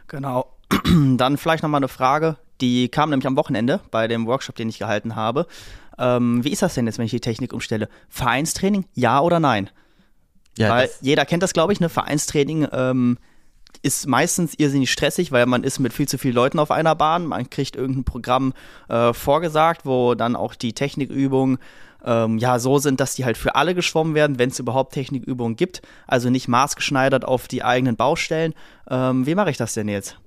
[0.07, 0.45] Genau,
[1.17, 4.79] Dann vielleicht nochmal eine Frage, die kam nämlich am Wochenende bei dem Workshop, den ich
[4.79, 5.47] gehalten habe.
[5.97, 7.89] Ähm, wie ist das denn jetzt, wenn ich die Technik umstelle?
[8.09, 9.69] Vereinstraining, ja oder nein?
[10.57, 11.89] Ja, weil jeder kennt das, glaube ich, ne?
[11.89, 13.17] Vereinstraining ähm,
[13.83, 17.25] ist meistens irrsinnig stressig, weil man ist mit viel zu vielen Leuten auf einer Bahn.
[17.25, 18.53] Man kriegt irgendein Programm
[18.89, 21.57] äh, vorgesagt, wo dann auch die Technikübungen
[22.03, 25.55] ähm, ja so sind, dass die halt für alle geschwommen werden, wenn es überhaupt Technikübungen
[25.55, 25.81] gibt.
[26.07, 28.53] Also nicht maßgeschneidert auf die eigenen Baustellen.
[28.89, 30.17] Ähm, wie mache ich das denn jetzt?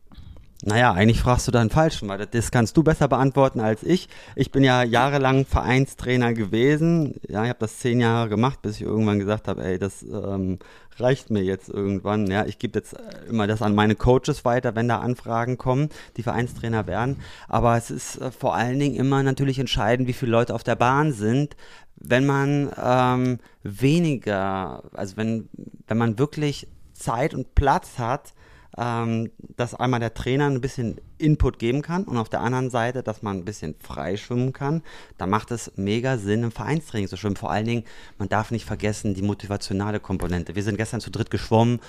[0.63, 4.09] Naja, eigentlich fragst du dann falsch, weil das kannst du besser beantworten als ich.
[4.35, 7.21] Ich bin ja jahrelang Vereinstrainer gewesen.
[7.29, 10.59] Ja, ich habe das zehn Jahre gemacht, bis ich irgendwann gesagt habe, ey, das ähm,
[10.97, 12.29] reicht mir jetzt irgendwann.
[12.29, 12.97] Ja, ich gebe jetzt
[13.29, 17.19] immer das an meine Coaches weiter, wenn da Anfragen kommen, die Vereinstrainer werden.
[17.49, 20.77] Aber es ist äh, vor allen Dingen immer natürlich entscheidend, wie viele Leute auf der
[20.77, 21.57] Bahn sind.
[21.97, 25.49] Wenn man ähm, weniger, also wenn,
[25.89, 28.35] wenn man wirklich Zeit und Platz hat,
[28.77, 33.03] ähm, dass einmal der Trainer ein bisschen Input geben kann und auf der anderen Seite,
[33.03, 34.83] dass man ein bisschen frei schwimmen kann,
[35.19, 37.37] da macht es mega Sinn, im Vereinstraining zu schwimmen.
[37.37, 37.85] Vor allen Dingen,
[38.19, 40.55] man darf nicht vergessen, die motivationale Komponente.
[40.55, 41.81] Wir sind gestern zu dritt geschwommen.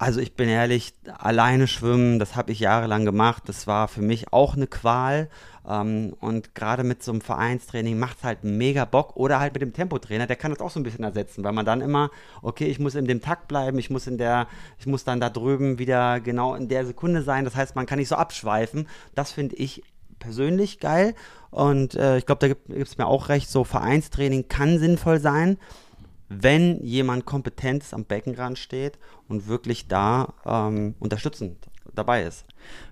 [0.00, 3.42] Also ich bin ehrlich, alleine schwimmen, das habe ich jahrelang gemacht.
[3.44, 5.28] Das war für mich auch eine Qual.
[5.68, 9.14] Ähm, und gerade mit so einem Vereinstraining macht es halt mega Bock.
[9.16, 11.66] Oder halt mit dem Tempotrainer, der kann das auch so ein bisschen ersetzen, weil man
[11.66, 14.46] dann immer, okay, ich muss in dem Takt bleiben, ich muss in der,
[14.78, 17.44] ich muss dann da drüben wieder genau in der Sekunde sein.
[17.44, 18.88] Das heißt, man kann nicht so abschweifen.
[19.14, 19.82] Das finde ich
[20.18, 21.14] persönlich geil.
[21.50, 25.58] Und äh, ich glaube, da gibt es mir auch recht, so Vereinstraining kann sinnvoll sein,
[26.30, 31.56] wenn jemand Kompetentes am Beckenrand steht und wirklich da ähm, unterstützend
[31.92, 32.44] dabei ist.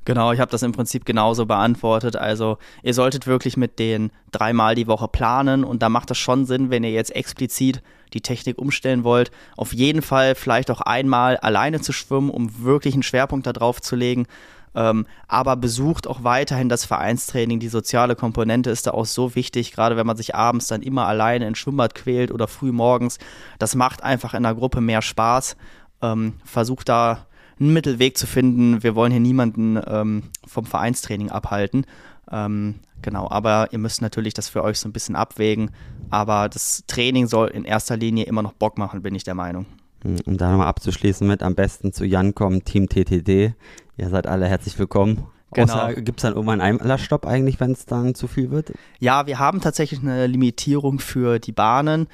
[0.04, 2.16] Genau, ich habe das im Prinzip genauso beantwortet.
[2.16, 6.46] Also ihr solltet wirklich mit den dreimal die Woche planen und da macht es schon
[6.46, 7.80] Sinn, wenn ihr jetzt explizit
[8.12, 12.94] die Technik umstellen wollt, auf jeden Fall vielleicht auch einmal alleine zu schwimmen, um wirklich
[12.94, 14.26] einen Schwerpunkt darauf zu legen.
[14.74, 17.60] Ähm, aber besucht auch weiterhin das Vereinstraining.
[17.60, 21.06] Die soziale Komponente ist da auch so wichtig, gerade wenn man sich abends dann immer
[21.06, 23.18] alleine ins Schwimmbad quält oder früh morgens.
[23.58, 25.56] Das macht einfach in der Gruppe mehr Spaß.
[26.02, 27.26] Ähm, versucht da
[27.58, 28.82] einen Mittelweg zu finden.
[28.82, 31.86] Wir wollen hier niemanden ähm, vom Vereinstraining abhalten.
[32.30, 35.70] Ähm, genau, aber ihr müsst natürlich das für euch so ein bisschen abwägen.
[36.10, 39.66] Aber das Training soll in erster Linie immer noch Bock machen, bin ich der Meinung.
[40.02, 43.54] Hm, um da nochmal abzuschließen mit am besten zu Jan kommen, Team TTD.
[43.96, 45.26] Ihr seid alle herzlich willkommen.
[45.52, 45.88] Genau.
[45.94, 48.72] Gibt es dann irgendwann einen Einlassstopp eigentlich, wenn es dann zu viel wird?
[48.98, 52.06] Ja, wir haben tatsächlich eine Limitierung für die Bahnen.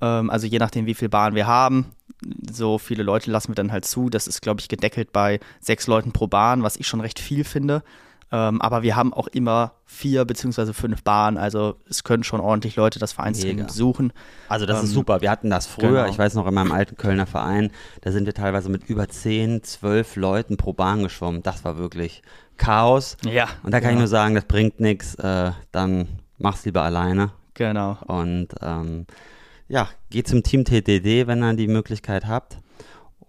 [0.00, 1.86] Ähm, also je nachdem, wie viele Bahnen wir haben
[2.50, 4.10] so viele Leute lassen wir dann halt zu.
[4.10, 7.44] Das ist, glaube ich, gedeckelt bei sechs Leuten pro Bahn, was ich schon recht viel
[7.44, 7.82] finde.
[8.30, 12.76] Ähm, aber wir haben auch immer vier beziehungsweise fünf Bahnen, also es können schon ordentlich
[12.76, 14.12] Leute das Vereinstraining besuchen.
[14.48, 15.22] Also das ähm, ist super.
[15.22, 16.10] Wir hatten das früher, genau.
[16.10, 17.70] ich weiß noch, in meinem alten Kölner Verein,
[18.02, 21.42] da sind wir teilweise mit über zehn, zwölf Leuten pro Bahn geschwommen.
[21.42, 22.22] Das war wirklich
[22.58, 23.16] Chaos.
[23.24, 23.48] Ja.
[23.62, 23.94] Und da kann ja.
[23.94, 25.14] ich nur sagen, das bringt nichts.
[25.14, 27.30] Äh, dann mach's lieber alleine.
[27.54, 27.96] Genau.
[28.06, 29.06] Und ähm,
[29.68, 32.58] ja, geht zum Team TDD, wenn ihr die Möglichkeit habt.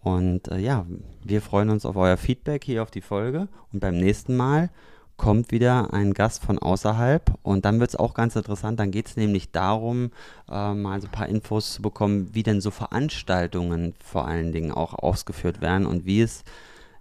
[0.01, 0.85] Und äh, ja,
[1.23, 3.47] wir freuen uns auf euer Feedback hier auf die Folge.
[3.73, 4.69] Und beim nächsten Mal
[5.17, 7.33] kommt wieder ein Gast von außerhalb.
[7.43, 8.79] Und dann wird es auch ganz interessant.
[8.79, 10.11] Dann geht es nämlich darum,
[10.49, 14.71] äh, mal so ein paar Infos zu bekommen, wie denn so Veranstaltungen vor allen Dingen
[14.71, 16.43] auch ausgeführt werden und wie es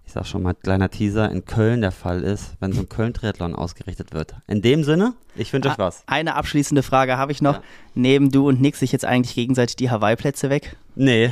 [0.09, 3.53] ich sag schon mal, kleiner Teaser, in Köln der Fall ist, wenn so ein Köln-Triathlon
[3.53, 4.33] ausgerichtet wird.
[4.47, 6.01] In dem Sinne, ich wünsche euch was.
[6.07, 7.57] Eine abschließende Frage habe ich noch.
[7.57, 7.63] Ja.
[7.93, 10.77] Nehmen du und Nick sich jetzt eigentlich gegenseitig die Hawaii-Plätze weg?
[10.95, 11.31] Nee.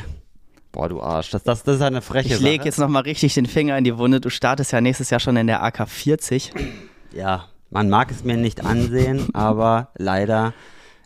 [0.72, 3.46] Boah, du Arsch, das, das, das ist eine freche Ich lege jetzt nochmal richtig den
[3.46, 4.20] Finger in die Wunde.
[4.22, 6.54] Du startest ja nächstes Jahr schon in der AK 40.
[7.14, 10.54] Ja, man mag es mir nicht ansehen, aber leider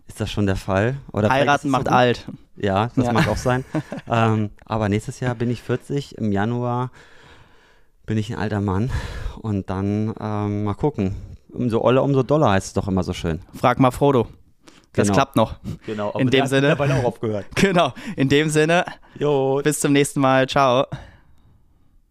[0.08, 0.98] ist das schon der Fall.
[1.14, 2.28] Oder Heiraten macht so alt.
[2.58, 3.14] Ja, das Ja.
[3.14, 3.64] mag auch sein.
[4.10, 6.92] ähm, aber nächstes Jahr bin ich 40, im Januar
[8.06, 8.90] bin ich ein alter Mann
[9.40, 11.16] und dann ähm, mal gucken.
[11.50, 13.42] Umso oller, umso doller heißt es doch immer so schön.
[13.54, 14.28] Frag mal Frodo.
[14.94, 15.16] Das Genau.
[15.18, 15.56] klappt noch.
[15.86, 16.78] Genau, In dem Sinne.
[16.78, 17.46] auch aufgehört.
[17.56, 17.94] Genau.
[18.18, 18.84] In dem Sinne,
[19.18, 20.48] Jo, bis zum nächsten Mal.
[20.48, 20.86] Ciao.